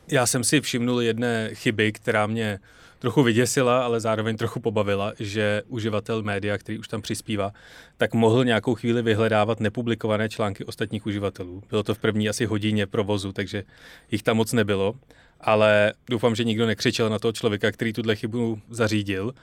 Já 0.08 0.26
jsem 0.26 0.44
si 0.44 0.60
všimnul 0.60 1.02
jedné 1.02 1.50
chyby, 1.52 1.92
která 1.92 2.26
mě 2.26 2.58
trochu 2.98 3.22
vyděsila, 3.22 3.84
ale 3.84 4.00
zároveň 4.00 4.36
trochu 4.36 4.60
pobavila, 4.60 5.12
že 5.18 5.62
uživatel 5.68 6.22
média, 6.22 6.58
který 6.58 6.78
už 6.78 6.88
tam 6.88 7.02
přispívá, 7.02 7.52
tak 7.96 8.14
mohl 8.14 8.44
nějakou 8.44 8.74
chvíli 8.74 9.02
vyhledávat 9.02 9.60
nepublikované 9.60 10.28
články 10.28 10.64
ostatních 10.64 11.06
uživatelů. 11.06 11.62
Bylo 11.70 11.82
to 11.82 11.94
v 11.94 11.98
první 11.98 12.28
asi 12.28 12.46
hodině 12.46 12.86
provozu, 12.86 13.32
takže 13.32 13.64
jich 14.10 14.22
tam 14.22 14.36
moc 14.36 14.52
nebylo 14.52 14.94
ale 15.40 15.92
doufám, 16.10 16.34
že 16.34 16.44
nikdo 16.44 16.66
nekřičel 16.66 17.08
na 17.10 17.18
toho 17.18 17.32
člověka, 17.32 17.72
který 17.72 17.92
tuhle 17.92 18.16
chybu 18.16 18.60
zařídil 18.70 19.34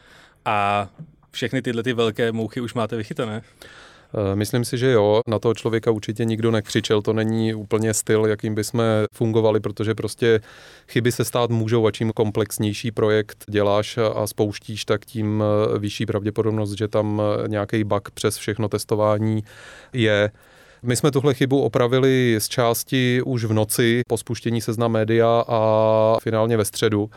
a 0.45 0.89
všechny 1.31 1.61
tyhle 1.61 1.83
ty 1.83 1.93
velké 1.93 2.31
mouchy 2.31 2.61
už 2.61 2.73
máte 2.73 2.95
vychytané. 2.95 3.41
Eh, 4.15 4.36
myslím 4.36 4.65
si, 4.65 4.78
že 4.78 4.91
jo, 4.91 5.21
na 5.28 5.39
toho 5.39 5.54
člověka 5.54 5.91
určitě 5.91 6.26
nikdo 6.26 6.52
nekřičel, 6.52 7.02
to 7.02 7.13
není 7.13 7.54
úplně 7.54 7.93
styl, 7.93 8.26
jakým 8.26 8.56
bychom 8.56 8.84
fungovali, 9.13 9.60
protože 9.60 9.95
prostě 9.95 10.39
chyby 10.88 11.12
se 11.12 11.26
stát 11.26 11.49
můžou 11.49 11.88
a 11.88 11.91
čím 11.91 12.12
komplexnější 12.12 12.91
projekt 12.91 13.43
děláš 13.49 13.97
a 14.15 14.28
spouštíš, 14.28 14.86
tak 14.86 15.06
tím 15.06 15.43
eh, 15.43 15.80
vyšší 15.80 16.06
pravděpodobnost, 16.06 16.71
že 16.78 16.88
tam 16.88 17.21
eh, 17.21 17.47
nějaký 17.47 17.84
bug 17.84 18.12
přes 18.12 18.38
všechno 18.38 18.69
testování 18.69 19.43
je. 19.93 20.32
My 20.84 20.95
jsme 20.95 21.12
tuhle 21.12 21.34
chybu 21.34 21.62
opravili 21.62 22.36
z 22.39 22.47
části 22.47 23.21
už 23.21 23.45
v 23.45 23.54
noci 23.54 24.02
po 24.08 24.17
spuštění 24.17 24.62
seznam 24.62 24.91
média 24.91 25.43
a 25.47 26.17
finálně 26.21 26.58
ve 26.58 26.65
středu. 26.65 27.10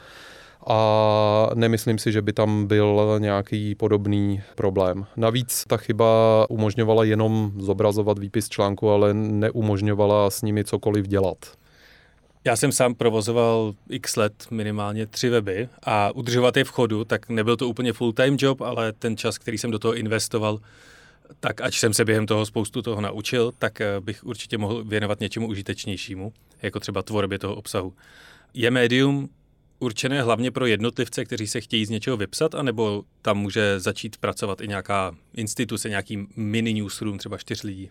A 0.66 1.50
nemyslím 1.54 1.98
si, 1.98 2.12
že 2.12 2.22
by 2.22 2.32
tam 2.32 2.66
byl 2.66 3.16
nějaký 3.18 3.74
podobný 3.74 4.42
problém. 4.54 5.06
Navíc 5.16 5.64
ta 5.68 5.76
chyba 5.76 6.06
umožňovala 6.50 7.04
jenom 7.04 7.52
zobrazovat 7.58 8.18
výpis 8.18 8.48
článku, 8.48 8.90
ale 8.90 9.14
neumožňovala 9.14 10.30
s 10.30 10.42
nimi 10.42 10.64
cokoliv 10.64 11.06
dělat. 11.06 11.36
Já 12.44 12.56
jsem 12.56 12.72
sám 12.72 12.94
provozoval 12.94 13.74
x 13.90 14.16
let, 14.16 14.32
minimálně 14.50 15.06
tři 15.06 15.28
weby 15.28 15.68
a 15.82 16.10
udržovat 16.14 16.56
je 16.56 16.64
v 16.64 16.68
chodu, 16.68 17.04
tak 17.04 17.28
nebyl 17.28 17.56
to 17.56 17.68
úplně 17.68 17.92
full-time 17.92 18.36
job, 18.38 18.60
ale 18.60 18.92
ten 18.92 19.16
čas, 19.16 19.38
který 19.38 19.58
jsem 19.58 19.70
do 19.70 19.78
toho 19.78 19.94
investoval, 19.94 20.58
tak 21.40 21.60
ať 21.60 21.74
jsem 21.74 21.94
se 21.94 22.04
během 22.04 22.26
toho 22.26 22.46
spoustu 22.46 22.82
toho 22.82 23.00
naučil, 23.00 23.52
tak 23.58 23.80
eh, 23.80 24.00
bych 24.00 24.24
určitě 24.24 24.58
mohl 24.58 24.84
věnovat 24.84 25.20
něčemu 25.20 25.48
užitečnějšímu, 25.48 26.32
jako 26.62 26.80
třeba 26.80 27.02
tvorbě 27.02 27.38
toho 27.38 27.54
obsahu. 27.54 27.92
Je 28.54 28.70
médium 28.70 29.28
určené 29.78 30.22
hlavně 30.22 30.50
pro 30.50 30.66
jednotlivce, 30.66 31.24
kteří 31.24 31.46
se 31.46 31.60
chtějí 31.60 31.86
z 31.86 31.90
něčeho 31.90 32.16
vypsat, 32.16 32.54
anebo 32.54 33.04
tam 33.22 33.38
může 33.38 33.80
začít 33.80 34.16
pracovat 34.16 34.60
i 34.60 34.68
nějaká 34.68 35.14
instituce, 35.34 35.88
nějaký 35.88 36.26
mini 36.36 36.74
newsroom, 36.74 37.18
třeba 37.18 37.38
čtyř 37.38 37.62
lidí? 37.62 37.90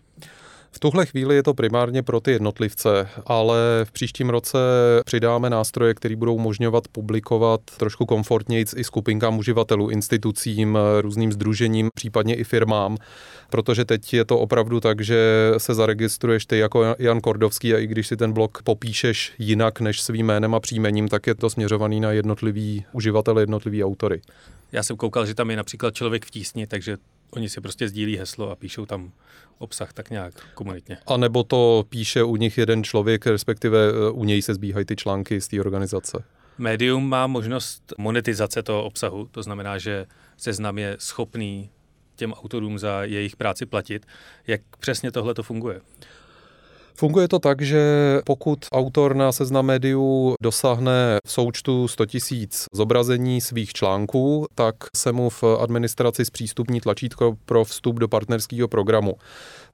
V 0.76 0.80
tuhle 0.80 1.06
chvíli 1.06 1.36
je 1.36 1.44
to 1.44 1.54
primárně 1.54 2.04
pro 2.04 2.20
ty 2.20 2.32
jednotlivce, 2.32 3.08
ale 3.26 3.58
v 3.84 3.92
příštím 3.92 4.30
roce 4.30 4.58
přidáme 5.06 5.50
nástroje, 5.50 5.94
které 5.94 6.16
budou 6.16 6.36
umožňovat 6.36 6.88
publikovat 6.88 7.62
trošku 7.78 8.06
komfortněji 8.06 8.66
i 8.76 8.84
skupinkám 8.84 9.38
uživatelů, 9.38 9.90
institucím, 9.90 10.78
různým 11.02 11.32
združením, 11.32 11.90
případně 11.96 12.36
i 12.36 12.44
firmám, 12.44 12.98
protože 13.50 13.86
teď 13.86 14.14
je 14.14 14.26
to 14.26 14.40
opravdu 14.40 14.80
tak, 14.80 15.02
že 15.02 15.52
se 15.58 15.74
zaregistruješ 15.74 16.46
ty 16.46 16.58
jako 16.58 16.96
Jan 17.00 17.22
Kordovský 17.22 17.74
a 17.74 17.78
i 17.78 17.88
když 17.88 18.08
si 18.08 18.18
ten 18.18 18.34
blog 18.34 18.62
popíšeš 18.64 19.34
jinak 19.40 19.82
než 19.82 20.02
svým 20.02 20.26
jménem 20.26 20.56
a 20.56 20.60
příjmením, 20.60 21.08
tak 21.08 21.28
je 21.28 21.36
to 21.36 21.50
směřovaný 21.50 22.00
na 22.00 22.12
jednotlivý 22.12 22.86
uživatele, 22.94 23.42
jednotlivý 23.42 23.84
autory. 23.84 24.22
Já 24.72 24.84
jsem 24.84 24.98
koukal, 24.98 25.26
že 25.26 25.36
tam 25.36 25.50
je 25.50 25.58
například 25.58 25.96
člověk 25.96 26.26
v 26.26 26.32
tísni, 26.32 26.68
takže 26.68 26.98
oni 27.30 27.50
si 27.50 27.62
prostě 27.62 27.90
sdílí 27.90 28.18
heslo 28.18 28.52
a 28.52 28.56
píšou 28.56 28.86
tam 28.86 29.12
obsah 29.58 29.94
tak 29.94 30.10
nějak 30.10 30.34
komunitně. 30.54 30.98
A 31.08 31.18
nebo 31.18 31.44
to 31.44 31.86
píše 31.90 32.24
u 32.24 32.36
nich 32.36 32.58
jeden 32.58 32.84
člověk, 32.84 33.28
respektive 33.28 33.90
eh, 33.90 34.12
u 34.12 34.24
něj 34.24 34.42
se 34.42 34.54
zbíhají 34.54 34.86
ty 34.86 34.96
články 34.96 35.42
z 35.42 35.48
té 35.48 35.60
organizace. 35.60 36.24
Médium 36.58 37.10
má 37.10 37.28
možnost 37.28 37.94
monetizace 37.98 38.64
toho 38.64 38.84
obsahu, 38.84 39.28
to 39.32 39.44
znamená, 39.44 39.78
že 39.78 40.06
seznam 40.38 40.78
je 40.78 40.96
schopný 41.00 41.70
těm 42.16 42.34
autorům 42.34 42.80
za 42.80 43.04
jejich 43.04 43.36
práci 43.36 43.66
platit. 43.66 44.06
Jak 44.48 44.62
přesně 44.80 45.12
tohle 45.12 45.34
to 45.34 45.44
funguje? 45.44 45.82
Funguje 46.98 47.28
to 47.28 47.40
tak, 47.40 47.62
že 47.62 47.82
pokud 48.26 48.60
autor 48.72 49.16
na 49.16 49.32
seznam 49.32 49.66
médiu 49.66 50.36
dosáhne 50.42 51.18
v 51.28 51.32
součtu 51.32 51.88
100 51.88 52.06
tisíc 52.06 52.66
zobrazení 52.74 53.42
svých 53.42 53.74
článků, 53.74 54.46
tak 54.56 54.76
se 54.96 55.12
mu 55.12 55.30
v 55.30 55.44
administraci 55.44 56.26
zpřístupní 56.26 56.82
tlačítko 56.82 57.38
pro 57.46 57.64
vstup 57.64 58.00
do 58.00 58.08
partnerského 58.08 58.68
programu. 58.68 59.14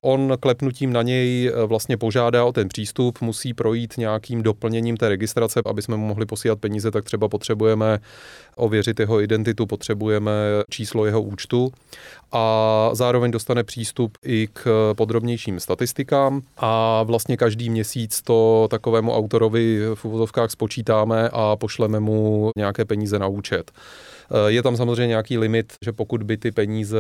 On 0.02 0.34
klepnutím 0.40 0.94
na 0.94 1.02
něj 1.02 1.48
eh, 1.48 1.66
vlastně 1.66 1.98
požádá 1.98 2.46
o 2.46 2.52
ten 2.52 2.68
přístup, 2.68 3.22
musí 3.22 3.54
projít 3.54 3.98
nějakým 3.98 4.44
doplněním 4.44 4.98
té 4.98 5.10
registrace, 5.10 5.62
aby 5.66 5.82
jsme 5.82 5.98
mu 5.98 6.08
mohli 6.08 6.26
posílat 6.26 6.60
peníze, 6.60 6.92
tak 6.92 7.06
třeba 7.06 7.30
potřebujeme 7.30 8.00
ověřit 8.62 9.00
jeho 9.00 9.22
identitu, 9.22 9.66
potřebujeme 9.66 10.32
číslo 10.70 11.06
jeho 11.06 11.22
účtu 11.22 11.72
a 12.32 12.90
zároveň 12.94 13.32
dostane 13.32 13.64
přístup 13.64 14.18
i 14.26 14.48
k 14.54 14.94
podrobnějším 14.98 15.60
statistikám 15.60 16.42
a 16.58 17.04
vlastně 17.04 17.38
každý 17.38 17.70
měsíc 17.70 18.22
to 18.22 18.68
takovému 18.72 19.14
autorovi 19.14 19.80
v 19.96 20.06
uvozovkách 20.06 20.52
spočítáme 20.52 21.30
a 21.34 21.56
pošleme 21.56 22.00
mu 22.00 22.52
nějaké 22.58 22.86
peníze 22.86 23.20
na 23.20 23.28
účet. 23.28 23.72
Eh, 24.32 24.52
je 24.52 24.64
tam 24.64 24.78
samozřejmě 24.78 25.08
nějaký 25.08 25.38
limit, 25.38 25.74
že 25.86 25.92
pokud 25.92 26.24
by 26.24 26.38
ty 26.38 26.52
peníze 26.52 27.00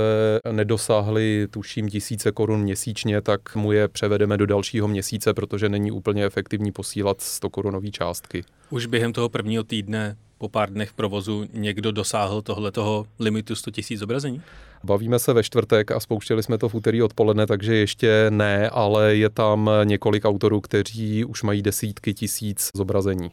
nedosáhly, 0.52 1.47
tuším, 1.52 1.89
tisíce 1.89 2.32
korun 2.32 2.62
měsíčně, 2.62 3.21
tak 3.21 3.56
mu 3.56 3.71
je 3.71 3.88
převedeme 3.88 4.38
do 4.38 4.45
dalšího 4.45 4.88
měsíce, 4.88 5.34
protože 5.34 5.69
není 5.69 5.91
úplně 5.91 6.26
efektivní 6.26 6.71
posílat 6.71 7.21
100 7.21 7.50
korunové 7.50 7.89
částky. 7.89 8.43
Už 8.69 8.86
během 8.86 9.13
toho 9.13 9.30
prvního 9.30 9.63
týdne 9.63 10.17
po 10.41 10.49
pár 10.49 10.69
dnech 10.69 10.93
provozu 10.93 11.47
někdo 11.54 11.91
dosáhl 11.91 12.41
tohletoho 12.41 13.08
limitu 13.19 13.56
100 13.56 13.71
tisíc 13.71 13.99
zobrazení? 13.99 14.41
Bavíme 14.84 15.19
se 15.19 15.34
ve 15.34 15.43
čtvrtek 15.43 15.91
a 15.91 15.99
spouštěli 15.99 16.43
jsme 16.43 16.58
to 16.58 16.69
v 16.69 16.75
úterý 16.75 17.01
odpoledne, 17.01 17.47
takže 17.47 17.75
ještě 17.75 18.25
ne, 18.30 18.69
ale 18.69 19.15
je 19.15 19.30
tam 19.30 19.69
několik 19.84 20.25
autorů, 20.25 20.62
kteří 20.62 21.25
už 21.25 21.43
mají 21.43 21.62
desítky 21.62 22.13
tisíc 22.13 22.69
zobrazení. 22.75 23.32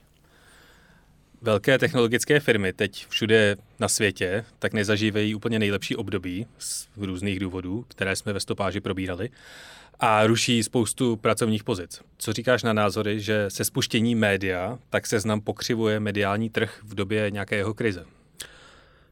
Velké 1.42 1.78
technologické 1.78 2.40
firmy 2.40 2.72
teď 2.72 3.06
všude 3.08 3.56
na 3.80 3.88
světě 3.88 4.44
tak 4.58 4.72
nezažívají 4.72 5.34
úplně 5.34 5.58
nejlepší 5.58 5.96
období 5.96 6.46
z 6.58 6.88
různých 6.96 7.40
důvodů, 7.40 7.84
které 7.88 8.16
jsme 8.16 8.32
ve 8.32 8.40
stopáži 8.40 8.80
probírali 8.80 9.30
a 10.00 10.26
ruší 10.26 10.62
spoustu 10.62 11.16
pracovních 11.16 11.64
pozic. 11.64 12.00
Co 12.18 12.32
říkáš 12.32 12.62
na 12.62 12.72
názory, 12.72 13.20
že 13.20 13.44
se 13.48 13.64
spuštění 13.64 14.14
média 14.14 14.78
tak 14.90 15.06
se 15.06 15.20
znám 15.20 15.40
pokřivuje 15.40 16.00
mediální 16.00 16.50
trh 16.50 16.80
v 16.84 16.94
době 16.94 17.30
nějaké 17.30 17.56
jeho 17.56 17.74
krize? 17.74 18.04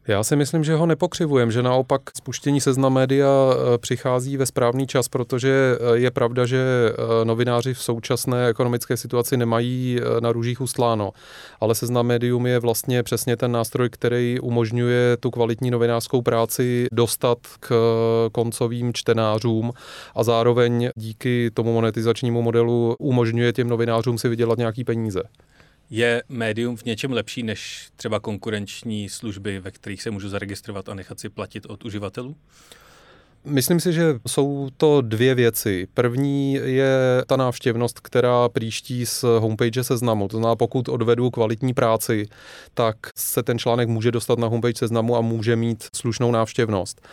Já 0.08 0.24
si 0.24 0.36
myslím, 0.36 0.64
že 0.64 0.74
ho 0.74 0.86
nepokřivujeme, 0.86 1.52
že 1.52 1.62
naopak 1.62 2.02
spuštění 2.16 2.60
seznam 2.60 2.92
média 2.92 3.28
eh, 3.28 3.78
přichází 3.78 4.36
ve 4.36 4.46
správný 4.46 4.86
čas, 4.86 5.08
protože 5.08 5.50
eh, 5.50 5.98
je 5.98 6.10
pravda, 6.10 6.46
že 6.46 6.58
eh, 6.58 7.24
novináři 7.24 7.74
v 7.74 7.82
současné 7.82 8.48
ekonomické 8.48 8.96
situaci 8.96 9.36
nemají 9.36 10.00
na 10.20 10.32
růžích 10.32 10.60
ustláno, 10.60 11.10
ale 11.60 11.74
seznam 11.74 12.06
médium 12.06 12.46
je 12.46 12.58
vlastně 12.58 13.02
přesně 13.02 13.36
ten 13.36 13.52
nástroj, 13.52 13.88
který 13.90 14.40
umožňuje 14.40 15.16
tu 15.16 15.30
kvalitní 15.30 15.70
novinářskou 15.70 16.22
práci 16.22 16.86
dostat 16.92 17.38
k 17.60 17.74
koncovým 18.32 18.92
čtenářům 18.92 19.72
a 20.14 20.22
zároveň 20.22 20.90
díky 20.96 21.50
tomu 21.54 21.72
monetizačnímu 21.72 22.42
modelu 22.42 22.96
umožňuje 22.98 23.52
těm 23.52 23.68
novinářům 23.68 24.18
si 24.18 24.28
vydělat 24.28 24.58
nějaký 24.58 24.84
peníze. 24.84 25.22
Je 25.90 26.22
médium 26.28 26.76
v 26.76 26.84
něčem 26.84 27.12
lepší 27.12 27.42
než 27.42 27.88
třeba 27.96 28.20
konkurenční 28.20 29.08
služby, 29.08 29.60
ve 29.60 29.70
kterých 29.70 30.02
se 30.02 30.10
můžu 30.10 30.28
zaregistrovat 30.28 30.88
a 30.88 30.94
nechat 30.94 31.20
si 31.20 31.28
platit 31.28 31.66
od 31.66 31.84
uživatelů? 31.84 32.36
Myslím 33.44 33.80
si, 33.80 33.92
že 33.92 34.14
jsou 34.26 34.68
to 34.76 35.00
dvě 35.00 35.34
věci. 35.34 35.88
První 35.94 36.54
je 36.54 36.96
ta 37.26 37.36
návštěvnost, 37.36 38.00
která 38.00 38.48
příští 38.48 39.06
z 39.06 39.24
homepage 39.38 39.84
seznamu. 39.84 40.28
To 40.28 40.36
znamená, 40.36 40.56
pokud 40.56 40.88
odvedu 40.88 41.30
kvalitní 41.30 41.74
práci, 41.74 42.28
tak 42.74 42.96
se 43.16 43.42
ten 43.42 43.58
článek 43.58 43.88
může 43.88 44.10
dostat 44.10 44.38
na 44.38 44.48
homepage 44.48 44.78
seznamu 44.78 45.16
a 45.16 45.20
může 45.20 45.56
mít 45.56 45.84
slušnou 45.96 46.30
návštěvnost. 46.30 47.08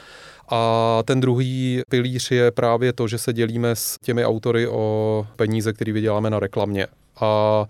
A 0.50 1.00
ten 1.06 1.22
druhý 1.22 1.82
pilíř 1.90 2.32
je 2.32 2.52
právě 2.52 2.94
to, 2.94 3.08
že 3.08 3.18
se 3.18 3.34
dělíme 3.34 3.76
s 3.76 3.98
těmi 4.02 4.26
autory 4.26 4.68
o 4.68 5.28
peníze, 5.36 5.74
které 5.74 5.92
vyděláme 5.92 6.30
na 6.30 6.40
reklamě. 6.40 6.88
A 7.22 7.66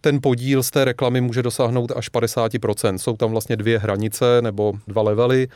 ten 0.00 0.20
podíl 0.22 0.62
z 0.62 0.70
té 0.70 0.84
reklamy 0.84 1.20
může 1.20 1.42
dosáhnout 1.42 1.92
až 1.96 2.10
50%. 2.12 2.94
Jsou 2.94 3.16
tam 3.16 3.30
vlastně 3.30 3.56
dvě 3.56 3.78
hranice 3.78 4.42
nebo 4.42 4.72
dva 4.88 5.02
levely. 5.02 5.48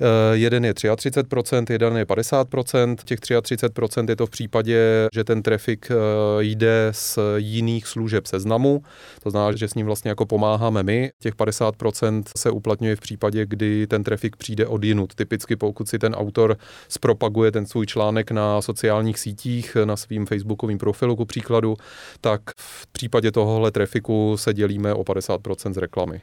Eh, 0.00 0.36
jeden 0.36 0.64
je 0.64 0.74
33%, 0.74 1.70
jeden 1.70 1.96
je 1.96 2.04
50%. 2.04 3.04
Těch 3.04 3.20
33% 3.20 4.08
je 4.08 4.16
to 4.16 4.26
v 4.26 4.30
případě, 4.30 5.08
že 5.14 5.24
ten 5.24 5.42
trafik 5.42 5.88
eh, 5.90 5.94
jde 6.40 6.88
z 6.90 7.18
jiných 7.36 7.86
služeb 7.86 8.26
seznamu, 8.26 8.82
to 9.22 9.30
znamená, 9.30 9.56
že 9.56 9.68
s 9.68 9.74
ním 9.74 9.86
vlastně 9.86 10.08
jako 10.08 10.26
pomáháme 10.26 10.82
my. 10.82 11.10
Těch 11.18 11.34
50% 11.34 12.22
se 12.36 12.50
uplatňuje 12.50 12.96
v 12.96 13.00
případě, 13.00 13.46
kdy 13.46 13.86
ten 13.86 14.04
trafik 14.04 14.36
přijde 14.36 14.66
od 14.66 14.84
jinut. 14.84 15.14
Typicky 15.14 15.56
pokud 15.56 15.88
si 15.88 15.98
ten 15.98 16.14
autor 16.14 16.56
zpropaguje 16.88 17.52
ten 17.52 17.66
svůj 17.66 17.86
článek 17.86 18.30
na 18.30 18.62
sociálních 18.62 19.18
sítích, 19.18 19.76
na 19.84 19.96
svým 19.96 20.26
facebookovým 20.26 20.78
profilu 20.78 21.16
ku 21.16 21.24
příkladu, 21.24 21.76
tak 22.20 22.40
v 22.56 22.86
případě 22.86 23.32
tohohle 23.32 23.70
trafiku 23.70 24.36
se 24.36 24.54
dělíme 24.54 24.94
o 24.94 25.02
50% 25.02 25.72
z 25.72 25.76
reklamy. 25.76 26.20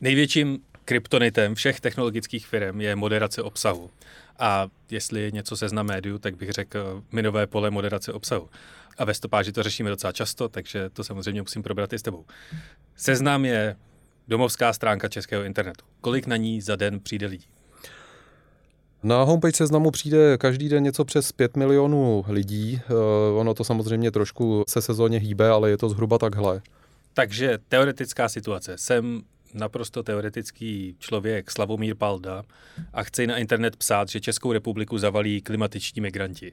Největším 0.00 0.58
kryptonitem 0.88 1.54
všech 1.54 1.80
technologických 1.80 2.46
firm 2.46 2.80
je 2.80 2.96
moderace 2.96 3.42
obsahu. 3.42 3.90
A 4.38 4.68
jestli 4.90 5.22
je 5.22 5.30
něco 5.30 5.56
seznam 5.56 5.86
médiu, 5.86 6.18
tak 6.18 6.36
bych 6.36 6.50
řekl 6.50 7.02
minové 7.12 7.46
pole 7.46 7.70
moderace 7.70 8.12
obsahu. 8.12 8.48
A 8.98 9.04
ve 9.04 9.14
stopáži 9.14 9.52
to 9.52 9.62
řešíme 9.62 9.90
docela 9.90 10.12
často, 10.12 10.48
takže 10.48 10.90
to 10.90 11.04
samozřejmě 11.04 11.42
musím 11.42 11.62
probrat 11.62 11.92
i 11.92 11.98
s 11.98 12.02
tebou. 12.02 12.24
Seznam 12.96 13.44
je 13.44 13.76
domovská 14.28 14.72
stránka 14.72 15.08
českého 15.08 15.42
internetu. 15.42 15.84
Kolik 16.00 16.26
na 16.26 16.36
ní 16.36 16.60
za 16.60 16.76
den 16.76 17.00
přijde 17.00 17.26
lidí? 17.26 17.46
Na 19.02 19.22
homepage 19.22 19.56
seznamu 19.56 19.90
přijde 19.90 20.38
každý 20.38 20.68
den 20.68 20.82
něco 20.82 21.04
přes 21.04 21.32
5 21.32 21.56
milionů 21.56 22.24
lidí. 22.28 22.80
Uh, 22.90 23.40
ono 23.40 23.54
to 23.54 23.64
samozřejmě 23.64 24.10
trošku 24.10 24.64
se 24.68 24.82
sezóně 24.82 25.18
hýbe, 25.18 25.48
ale 25.48 25.70
je 25.70 25.78
to 25.78 25.88
zhruba 25.88 26.18
takhle. 26.18 26.62
Takže 27.14 27.58
teoretická 27.68 28.28
situace. 28.28 28.78
Jsem 28.78 29.22
naprosto 29.54 30.02
teoretický 30.02 30.96
člověk 30.98 31.50
Slavomír 31.50 31.94
Palda 31.94 32.42
a 32.92 33.02
chce 33.02 33.26
na 33.26 33.36
internet 33.36 33.76
psát, 33.76 34.08
že 34.08 34.20
Českou 34.20 34.52
republiku 34.52 34.98
zavalí 34.98 35.40
klimatiční 35.40 36.02
migranti. 36.02 36.52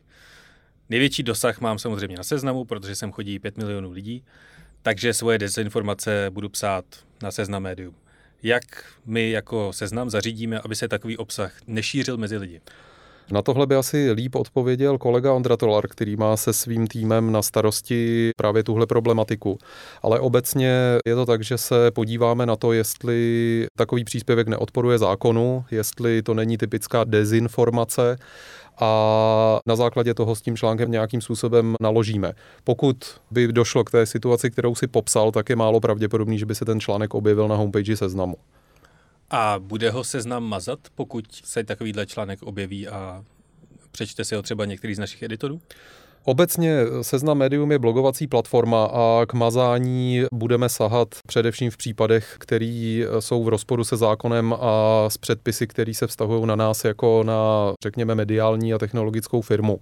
Největší 0.90 1.24
dosah 1.24 1.62
mám 1.62 1.80
samozřejmě 1.80 2.18
na 2.18 2.24
seznamu, 2.24 2.66
protože 2.66 2.96
sem 2.96 3.12
chodí 3.12 3.40
5 3.40 3.58
milionů 3.58 3.92
lidí, 3.92 4.24
takže 4.82 5.14
svoje 5.14 5.38
dezinformace 5.38 6.28
budu 6.30 6.50
psát 6.50 6.86
na 7.24 7.32
seznam 7.32 7.64
médium. 7.64 7.96
Jak 8.44 8.64
my 9.06 9.32
jako 9.32 9.74
seznam 9.74 10.10
zařídíme, 10.10 10.60
aby 10.60 10.76
se 10.76 10.88
takový 10.88 11.18
obsah 11.18 11.54
nešířil 11.68 12.18
mezi 12.18 12.38
lidi? 12.38 12.62
Na 13.32 13.42
tohle 13.42 13.68
by 13.68 13.76
asi 13.76 14.12
líp 14.12 14.36
odpověděl 14.36 14.98
kolega 14.98 15.34
Ondra 15.34 15.58
Tolar, 15.58 15.88
který 15.88 16.16
má 16.16 16.38
se 16.38 16.54
svým 16.54 16.88
týmem 16.88 17.32
na 17.32 17.42
starosti 17.42 18.32
právě 18.38 18.64
tuhle 18.64 18.88
problematiku. 18.88 19.58
Ale 20.02 20.20
obecně 20.20 20.98
je 21.06 21.16
to 21.16 21.26
tak, 21.26 21.44
že 21.44 21.58
se 21.58 21.92
podíváme 21.92 22.46
na 22.46 22.56
to, 22.56 22.74
jestli 22.74 23.68
takový 23.78 24.04
příspěvek 24.04 24.48
neodporuje 24.48 24.98
zákonu, 24.98 25.66
jestli 25.72 26.22
to 26.22 26.34
není 26.34 26.58
typická 26.58 27.04
dezinformace 27.04 28.18
a 28.80 29.60
na 29.66 29.76
základě 29.76 30.14
toho 30.14 30.36
s 30.36 30.42
tím 30.42 30.58
článkem 30.58 30.92
nějakým 30.92 31.22
způsobem 31.22 31.76
naložíme. 31.82 32.34
Pokud 32.64 32.98
by 33.32 33.54
došlo 33.54 33.84
k 33.84 33.92
té 33.92 34.06
situaci, 34.06 34.52
kterou 34.52 34.76
si 34.76 34.88
popsal, 34.88 35.32
tak 35.32 35.50
je 35.50 35.56
málo 35.56 35.80
pravděpodobný, 35.80 36.40
že 36.40 36.46
by 36.46 36.56
se 36.56 36.66
ten 36.66 36.80
článek 36.80 37.14
objevil 37.14 37.48
na 37.48 37.56
homepage 37.56 37.98
seznamu. 37.98 38.36
A 39.30 39.60
bude 39.60 39.92
ho 39.92 40.04
seznam 40.04 40.44
mazat, 40.44 40.80
pokud 40.96 41.26
se 41.32 41.64
takovýhle 41.64 42.06
článek 42.06 42.44
objeví 42.44 42.88
a 42.88 43.26
přečte 43.92 44.26
si 44.26 44.36
ho 44.36 44.42
třeba 44.42 44.66
některý 44.66 44.96
z 44.96 45.00
našich 45.00 45.24
editorů? 45.24 45.62
Obecně 46.28 46.80
Seznam 47.02 47.38
Medium 47.38 47.72
je 47.72 47.80
blogovací 47.80 48.28
platforma 48.28 48.86
a 48.86 49.26
k 49.28 49.34
mazání 49.34 50.24
budeme 50.34 50.70
sahat 50.70 51.08
především 51.28 51.72
v 51.72 51.78
případech, 51.78 52.36
které 52.40 53.06
jsou 53.20 53.44
v 53.44 53.48
rozporu 53.48 53.84
se 53.84 53.98
zákonem 53.98 54.56
a 54.60 55.06
s 55.10 55.18
předpisy, 55.18 55.68
které 55.68 55.94
se 55.94 56.08
vztahují 56.08 56.46
na 56.46 56.56
nás 56.56 56.86
jako 56.86 57.24
na, 57.24 57.74
řekněme, 57.84 58.16
mediální 58.16 58.74
a 58.74 58.78
technologickou 58.78 59.42
firmu. 59.42 59.78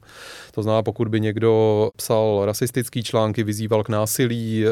To 0.51 0.63
znamená, 0.63 0.83
pokud 0.83 1.07
by 1.07 1.21
někdo 1.21 1.89
psal 1.95 2.41
rasistický 2.45 3.03
články, 3.03 3.43
vyzýval 3.43 3.83
k 3.83 3.89
násilí, 3.89 4.65
eh, 4.65 4.69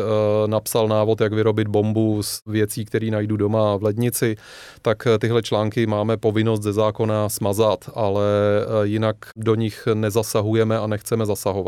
napsal 0.48 0.88
návod, 0.88 1.22
jak 1.22 1.34
vyrobit 1.34 1.68
bombu 1.68 2.24
z 2.24 2.42
věcí, 2.46 2.86
které 2.86 3.12
najdu 3.12 3.38
doma 3.38 3.76
v 3.76 3.84
lednici, 3.84 4.36
tak 4.82 5.08
tyhle 5.20 5.42
články 5.42 5.86
máme 5.86 6.18
povinnost 6.18 6.62
ze 6.62 6.74
zákona 6.74 7.30
smazat, 7.30 7.90
ale 7.94 8.24
eh, 8.24 8.88
jinak 8.88 9.16
do 9.36 9.56
nich 9.56 9.88
nezasahujeme 9.94 10.78
a 10.80 10.88
nechceme 10.88 11.26
zasahovat. 11.26 11.61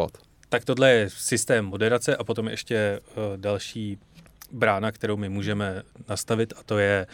Tak 0.49 0.65
tohle 0.65 0.91
je 0.91 1.09
systém 1.09 1.65
moderace 1.65 2.15
a 2.15 2.23
potom 2.23 2.47
ještě 2.47 2.75
eh, 2.75 3.01
další 3.37 3.97
brána, 4.51 4.91
kterou 4.91 5.17
my 5.17 5.29
můžeme 5.29 5.83
nastavit 6.09 6.53
a 6.57 6.63
to 6.63 6.77
je 6.77 7.07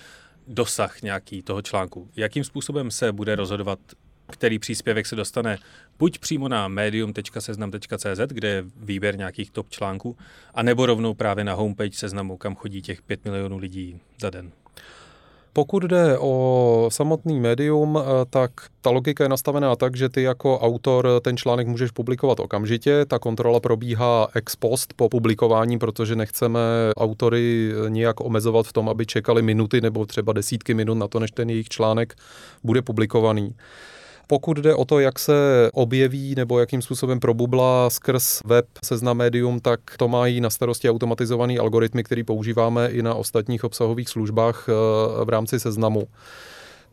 dosah 0.48 1.02
nějaký 1.02 1.42
toho 1.42 1.62
článku. 1.62 2.10
Jakým 2.16 2.44
způsobem 2.44 2.92
se 2.92 3.12
bude 3.12 3.36
rozhodovat, 3.36 3.80
který 4.32 4.60
příspěvek 4.60 5.06
se 5.06 5.16
dostane 5.16 5.58
buď 6.00 6.20
přímo 6.20 6.48
na 6.48 6.68
medium.seznam.cz, 6.68 8.20
kde 8.28 8.48
je 8.48 8.64
výběr 8.76 9.18
nějakých 9.18 9.52
top 9.52 9.70
článků, 9.70 10.18
anebo 10.54 10.86
rovnou 10.86 11.14
právě 11.14 11.44
na 11.44 11.54
homepage 11.54 11.98
seznamu, 11.98 12.38
kam 12.38 12.56
chodí 12.56 12.82
těch 12.82 13.02
5 13.02 13.26
milionů 13.26 13.58
lidí 13.58 14.00
za 14.22 14.30
den. 14.30 14.52
Pokud 15.60 15.84
jde 15.84 16.18
o 16.20 16.90
samotný 16.92 17.40
médium, 17.40 18.00
eh, 18.00 18.26
tak 18.30 18.52
ta 18.82 18.90
logika 18.90 19.24
je 19.24 19.30
nastavená 19.30 19.76
tak, 19.76 19.96
že 19.96 20.10
ty 20.10 20.22
jako 20.22 20.60
autor 20.60 21.08
ten 21.22 21.38
článek 21.38 21.68
můžeš 21.68 21.92
publikovat 21.92 22.40
okamžitě, 22.40 23.06
ta 23.06 23.20
kontrola 23.20 23.60
probíhá 23.60 24.28
ex 24.34 24.56
post 24.56 24.94
po 24.96 25.10
publikování, 25.10 25.80
protože 25.80 26.16
nechceme 26.16 26.60
autory 26.98 27.72
nijak 27.88 28.22
omezovat 28.22 28.66
v 28.68 28.74
tom, 28.74 28.90
aby 28.90 29.06
čekali 29.06 29.42
minuty 29.42 29.82
nebo 29.82 30.06
třeba 30.06 30.34
desítky 30.34 30.74
minut 30.74 30.96
na 30.96 31.08
to, 31.08 31.20
než 31.20 31.32
ten 31.32 31.50
jejich 31.50 31.70
článek 31.70 32.16
bude 32.64 32.82
publikovaný. 32.82 33.56
Pokud 34.32 34.58
jde 34.58 34.76
o 34.76 34.86
to, 34.86 35.00
jak 35.00 35.20
se 35.20 35.34
objeví 35.74 36.36
nebo 36.36 36.60
jakým 36.60 36.82
způsobem 36.82 37.20
probubla 37.20 37.90
skrz 37.90 38.42
web 38.46 38.66
seznam 38.86 39.18
médium, 39.18 39.60
tak 39.60 39.80
to 39.98 40.08
mají 40.08 40.42
na 40.42 40.50
starosti 40.50 40.90
automatizovaný 40.90 41.60
algoritmy, 41.60 42.04
který 42.04 42.24
používáme 42.24 42.88
i 42.88 43.02
na 43.02 43.14
ostatních 43.14 43.64
obsahových 43.64 44.10
službách 44.10 44.66
eh, 44.70 45.26
v 45.26 45.30
rámci 45.30 45.60
seznamu. 45.60 46.08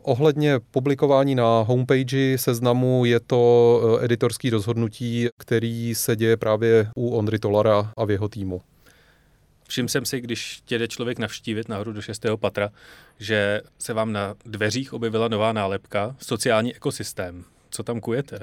Ohledně 0.01 0.59
publikování 0.71 1.35
na 1.35 1.61
homepage 1.61 2.37
seznamu 2.37 3.05
je 3.05 3.19
to 3.19 3.81
eh, 4.01 4.05
editorský 4.05 4.49
rozhodnutí, 4.49 5.27
který 5.37 5.95
se 5.95 6.15
děje 6.15 6.37
právě 6.37 6.87
u 6.95 7.09
Ondry 7.09 7.39
Tolara 7.39 7.91
a 7.97 8.05
v 8.05 8.11
jeho 8.11 8.27
týmu. 8.29 8.61
Všiml 9.67 9.87
jsem 9.87 10.05
si, 10.05 10.21
když 10.21 10.61
tě 10.65 10.77
jde 10.77 10.87
člověk 10.87 11.19
navštívit 11.19 11.69
nahoru 11.69 11.93
do 11.93 12.01
šestého 12.01 12.37
patra, 12.37 12.69
že 13.19 13.61
se 13.79 13.93
vám 13.93 14.11
na 14.11 14.35
dveřích 14.45 14.93
objevila 14.93 15.27
nová 15.27 15.53
nálepka 15.53 16.15
sociální 16.19 16.75
ekosystém. 16.75 17.43
Co 17.69 17.83
tam 17.83 17.99
kujete? 17.99 18.39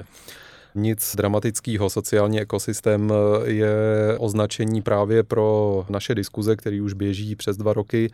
Nic 0.75 1.15
dramatického. 1.15 1.89
Sociální 1.89 2.41
ekosystém 2.41 3.13
je 3.43 3.75
označení 4.17 4.81
právě 4.81 5.23
pro 5.23 5.85
naše 5.89 6.15
diskuze, 6.15 6.55
který 6.55 6.81
už 6.81 6.93
běží 6.93 7.35
přes 7.35 7.57
dva 7.57 7.73
roky, 7.73 8.11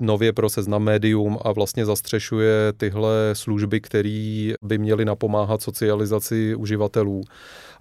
nově 0.00 0.32
pro 0.32 0.48
seznam 0.48 0.82
médium 0.82 1.38
a 1.44 1.52
vlastně 1.52 1.86
zastřešuje 1.86 2.72
tyhle 2.76 3.12
služby, 3.32 3.80
které 3.80 4.52
by 4.62 4.78
měly 4.78 5.04
napomáhat 5.04 5.62
socializaci 5.62 6.54
uživatelů 6.54 7.22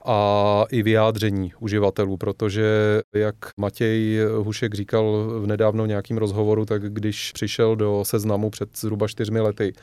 a 0.05 0.65
i 0.71 0.83
vyjádření 0.83 1.53
uživatelů, 1.59 2.17
protože 2.17 3.01
jak 3.15 3.35
Matěj 3.57 4.19
Hušek 4.37 4.73
říkal 4.73 5.27
v 5.39 5.47
nedávno 5.47 5.85
nějakým 5.85 6.17
rozhovoru, 6.17 6.65
tak 6.65 6.93
když 6.93 7.31
přišel 7.31 7.75
do 7.75 8.03
seznamu 8.05 8.49
před 8.49 8.77
zhruba 8.77 9.07
čtyřmi 9.07 9.39
lety, 9.39 9.73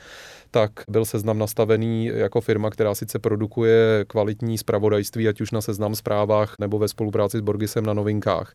tak 0.51 0.71
byl 0.89 1.05
seznam 1.05 1.39
nastavený 1.39 2.07
jako 2.07 2.41
firma, 2.41 2.71
která 2.71 2.95
sice 2.95 3.19
produkuje 3.19 4.05
kvalitní 4.09 4.59
zpravodajství, 4.59 5.29
ať 5.29 5.41
už 5.41 5.51
na 5.51 5.61
seznam 5.61 5.95
zprávách 5.95 6.55
nebo 6.59 6.79
ve 6.79 6.89
spolupráci 6.89 7.39
s 7.39 7.41
Borgisem 7.41 7.87
na 7.87 7.93
novinkách. 7.93 8.55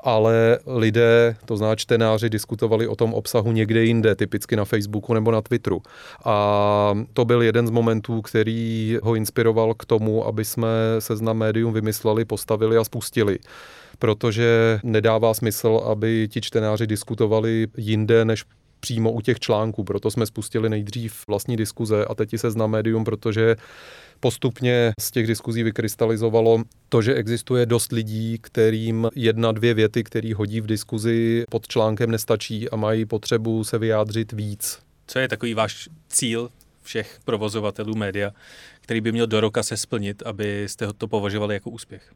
Ale 0.00 0.58
lidé, 0.66 1.36
to 1.44 1.56
znamená 1.56 1.76
čtenáři, 1.76 2.30
diskutovali 2.30 2.88
o 2.88 2.96
tom 2.96 3.14
obsahu 3.14 3.52
někde 3.52 3.84
jinde, 3.84 4.14
typicky 4.14 4.56
na 4.56 4.64
Facebooku 4.64 5.14
nebo 5.14 5.30
na 5.30 5.42
Twitteru. 5.42 5.82
A 6.24 6.94
to 7.12 7.24
byl 7.24 7.42
jeden 7.42 7.66
z 7.66 7.70
momentů, 7.70 8.22
který 8.22 8.98
ho 9.02 9.14
inspiroval 9.14 9.74
k 9.74 9.84
tomu, 9.84 10.26
aby 10.26 10.44
jsme 10.44 10.68
seznam 11.02 11.36
médium 11.36 11.72
vymysleli, 11.72 12.24
postavili 12.24 12.76
a 12.76 12.84
spustili 12.84 13.38
protože 13.98 14.80
nedává 14.82 15.34
smysl, 15.34 15.80
aby 15.86 16.28
ti 16.30 16.40
čtenáři 16.40 16.86
diskutovali 16.86 17.66
jinde 17.76 18.24
než 18.24 18.44
přímo 18.80 19.12
u 19.12 19.20
těch 19.20 19.40
článků. 19.40 19.84
Proto 19.84 20.10
jsme 20.10 20.26
spustili 20.26 20.68
nejdřív 20.68 21.24
vlastní 21.28 21.56
diskuze 21.56 22.04
a 22.04 22.14
teď 22.14 22.30
se 22.36 22.50
zná 22.50 22.66
médium, 22.66 23.04
protože 23.04 23.56
postupně 24.20 24.92
z 25.00 25.10
těch 25.10 25.26
diskuzí 25.26 25.62
vykrystalizovalo 25.62 26.62
to, 26.88 27.02
že 27.02 27.14
existuje 27.14 27.66
dost 27.66 27.92
lidí, 27.92 28.38
kterým 28.40 29.08
jedna, 29.14 29.52
dvě 29.52 29.74
věty, 29.74 30.04
který 30.04 30.32
hodí 30.32 30.60
v 30.60 30.66
diskuzi 30.66 31.44
pod 31.50 31.68
článkem 31.68 32.10
nestačí 32.10 32.70
a 32.70 32.76
mají 32.76 33.04
potřebu 33.04 33.64
se 33.64 33.78
vyjádřit 33.78 34.32
víc. 34.32 34.78
Co 35.06 35.18
je 35.18 35.28
takový 35.28 35.54
váš 35.54 35.88
cíl 36.08 36.48
všech 36.82 37.18
provozovatelů 37.24 37.94
média, 37.94 38.30
který 38.80 39.00
by 39.00 39.12
měl 39.12 39.26
do 39.26 39.40
roka 39.40 39.62
se 39.62 39.76
splnit, 39.76 40.22
abyste 40.26 40.92
to 40.92 41.08
považovali 41.08 41.54
jako 41.54 41.70
úspěch? 41.70 42.12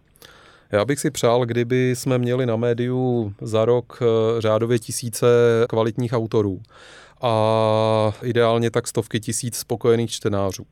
Já 0.72 0.84
bych 0.84 1.00
si 1.00 1.10
přál, 1.10 1.46
kdyby 1.46 1.96
jsme 1.96 2.18
měli 2.18 2.46
na 2.46 2.56
médiu 2.56 3.34
za 3.40 3.64
rok 3.64 4.02
eh, 4.02 4.40
řádově 4.40 4.78
tisíce 4.78 5.26
kvalitních 5.68 6.12
autorů 6.12 6.62
a 7.20 8.12
ideálně 8.22 8.70
tak 8.70 8.88
stovky 8.88 9.20
tisíc 9.20 9.56
spokojených 9.56 10.10
čtenářů. 10.10 10.66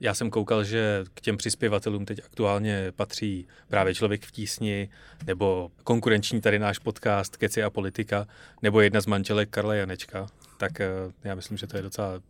Já 0.00 0.14
jsem 0.14 0.30
koukal, 0.30 0.64
že 0.64 1.04
k 1.14 1.20
těm 1.20 1.36
přispěvatelům 1.36 2.04
teď 2.04 2.20
aktuálně 2.24 2.92
patří 2.96 3.46
právě 3.68 3.94
Člověk 3.94 4.24
v 4.24 4.30
tísni, 4.30 4.88
nebo 5.26 5.70
konkurenční 5.84 6.40
tady 6.40 6.58
náš 6.58 6.78
podcast 6.78 7.36
Keci 7.36 7.62
a 7.62 7.70
politika, 7.70 8.26
nebo 8.62 8.80
jedna 8.80 9.00
z 9.00 9.06
manželek 9.06 9.50
Karla 9.50 9.74
Janečka. 9.74 10.26
Tak 10.62 10.80
eh, 10.80 10.88
já 11.24 11.34
myslím, 11.34 11.56
že 11.56 11.66
to 11.66 11.76
je 11.76 11.82
docela 11.82 12.20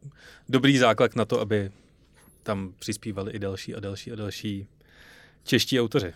dobrý 0.49 0.79
základ 0.79 1.17
na 1.17 1.25
to, 1.25 1.41
aby 1.41 1.71
tam 2.43 2.73
přispívali 2.79 3.33
i 3.33 3.39
další 3.39 3.75
a 3.75 3.81
další 3.81 4.13
a 4.13 4.15
další 4.15 4.67
čeští 5.45 5.81
autoři. 5.81 6.13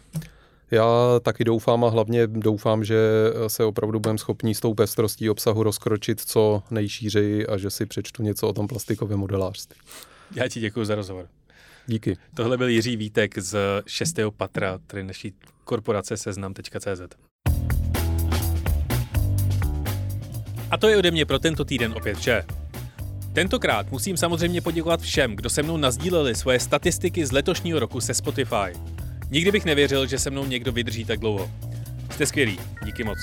Já 0.71 0.87
taky 1.23 1.45
doufám 1.45 1.85
a 1.85 1.89
hlavně 1.89 2.27
doufám, 2.27 2.85
že 2.85 2.99
se 3.47 3.65
opravdu 3.65 4.01
budeme 4.01 4.19
schopni 4.19 4.55
s 4.55 4.61
tou 4.61 4.75
pestrostí 4.75 5.31
obsahu 5.31 5.63
rozkročit 5.63 6.21
co 6.21 6.63
nejšířeji 6.71 7.47
a 7.47 7.57
že 7.59 7.71
si 7.71 7.87
přečtu 7.87 8.23
něco 8.23 8.49
o 8.49 8.53
tom 8.53 8.69
plastikovém 8.69 9.19
modelářství. 9.19 9.81
Já 10.35 10.49
ti 10.49 10.61
děkuji 10.61 10.85
za 10.85 10.95
rozhovor. 10.95 11.29
Díky. 11.87 12.17
Tohle 12.35 12.57
byl 12.57 12.69
Jiří 12.69 12.97
Vítek 12.97 13.39
z 13.39 13.59
6. 13.87 14.17
patra, 14.37 14.79
tedy 14.87 15.03
naší 15.03 15.35
korporace 15.65 16.17
seznam.cz. 16.17 17.26
A 20.71 20.77
to 20.77 20.89
je 20.89 20.97
ode 20.97 21.11
mě 21.11 21.27
pro 21.27 21.39
tento 21.39 21.65
týden 21.65 21.93
opět 21.97 22.19
vše. 22.19 22.45
Tentokrát 23.33 23.91
musím 23.91 24.17
samozřejmě 24.17 24.61
poděkovat 24.61 25.01
všem, 25.01 25.37
kdo 25.37 25.51
se 25.51 25.63
mnou 25.63 25.77
nazdíleli 25.77 26.35
svoje 26.35 26.61
statistiky 26.61 27.27
z 27.27 27.33
letošního 27.33 27.79
roku 27.79 28.01
se 28.01 28.15
Spotify. 28.15 28.73
Nikdy 29.31 29.53
bych 29.53 29.65
nevěřil, 29.65 30.07
že 30.07 30.19
se 30.19 30.31
mnou 30.31 30.45
někdo 30.45 30.73
vydrží 30.73 31.05
tak 31.05 31.21
dlouho. 31.21 31.51
Jste 32.11 32.27
skvělí, 32.27 32.59
díky 32.85 33.05
moc. 33.05 33.19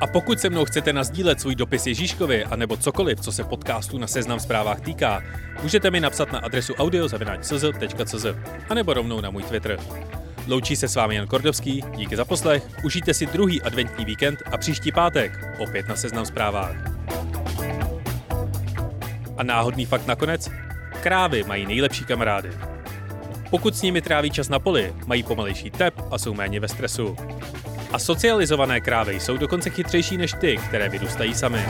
A 0.00 0.06
pokud 0.06 0.40
se 0.40 0.50
mnou 0.50 0.64
chcete 0.64 0.92
nazdílet 0.92 1.40
svůj 1.40 1.54
dopis 1.54 1.86
Ježíškovi 1.86 2.44
anebo 2.44 2.76
cokoliv, 2.76 3.20
co 3.20 3.32
se 3.32 3.44
podcastu 3.44 3.98
na 3.98 4.06
Seznam 4.06 4.40
zprávách 4.40 4.80
týká, 4.80 5.22
můžete 5.62 5.90
mi 5.90 6.00
napsat 6.00 6.32
na 6.32 6.38
adresu 6.38 6.74
audiozavináčcz.cz 6.74 8.26
a 8.68 8.74
nebo 8.74 8.94
rovnou 8.94 9.20
na 9.20 9.30
můj 9.30 9.42
Twitter. 9.42 9.78
Loučí 10.48 10.76
se 10.76 10.88
s 10.88 10.94
vámi 10.94 11.14
Jan 11.14 11.26
Kordovský, 11.26 11.84
díky 11.96 12.16
za 12.16 12.24
poslech, 12.24 12.68
užijte 12.84 13.14
si 13.14 13.26
druhý 13.26 13.62
adventní 13.62 14.04
víkend 14.04 14.42
a 14.52 14.56
příští 14.56 14.92
pátek 14.92 15.38
opět 15.58 15.88
na 15.88 15.96
Seznam 15.96 16.26
zprávách. 16.26 16.76
A 19.36 19.42
náhodný 19.42 19.86
fakt 19.86 20.06
nakonec? 20.06 20.50
Krávy 21.02 21.44
mají 21.44 21.66
nejlepší 21.66 22.04
kamarády. 22.04 22.50
Pokud 23.50 23.76
s 23.76 23.82
nimi 23.82 24.02
tráví 24.02 24.30
čas 24.30 24.48
na 24.48 24.58
poli, 24.58 24.94
mají 25.06 25.22
pomalejší 25.22 25.70
tep 25.70 25.94
a 26.10 26.18
jsou 26.18 26.34
méně 26.34 26.60
ve 26.60 26.68
stresu. 26.68 27.16
A 27.92 27.98
socializované 27.98 28.80
krávy 28.80 29.20
jsou 29.20 29.36
dokonce 29.36 29.70
chytřejší 29.70 30.16
než 30.16 30.32
ty, 30.40 30.56
které 30.56 30.88
vyrůstají 30.88 31.34
sami. 31.34 31.66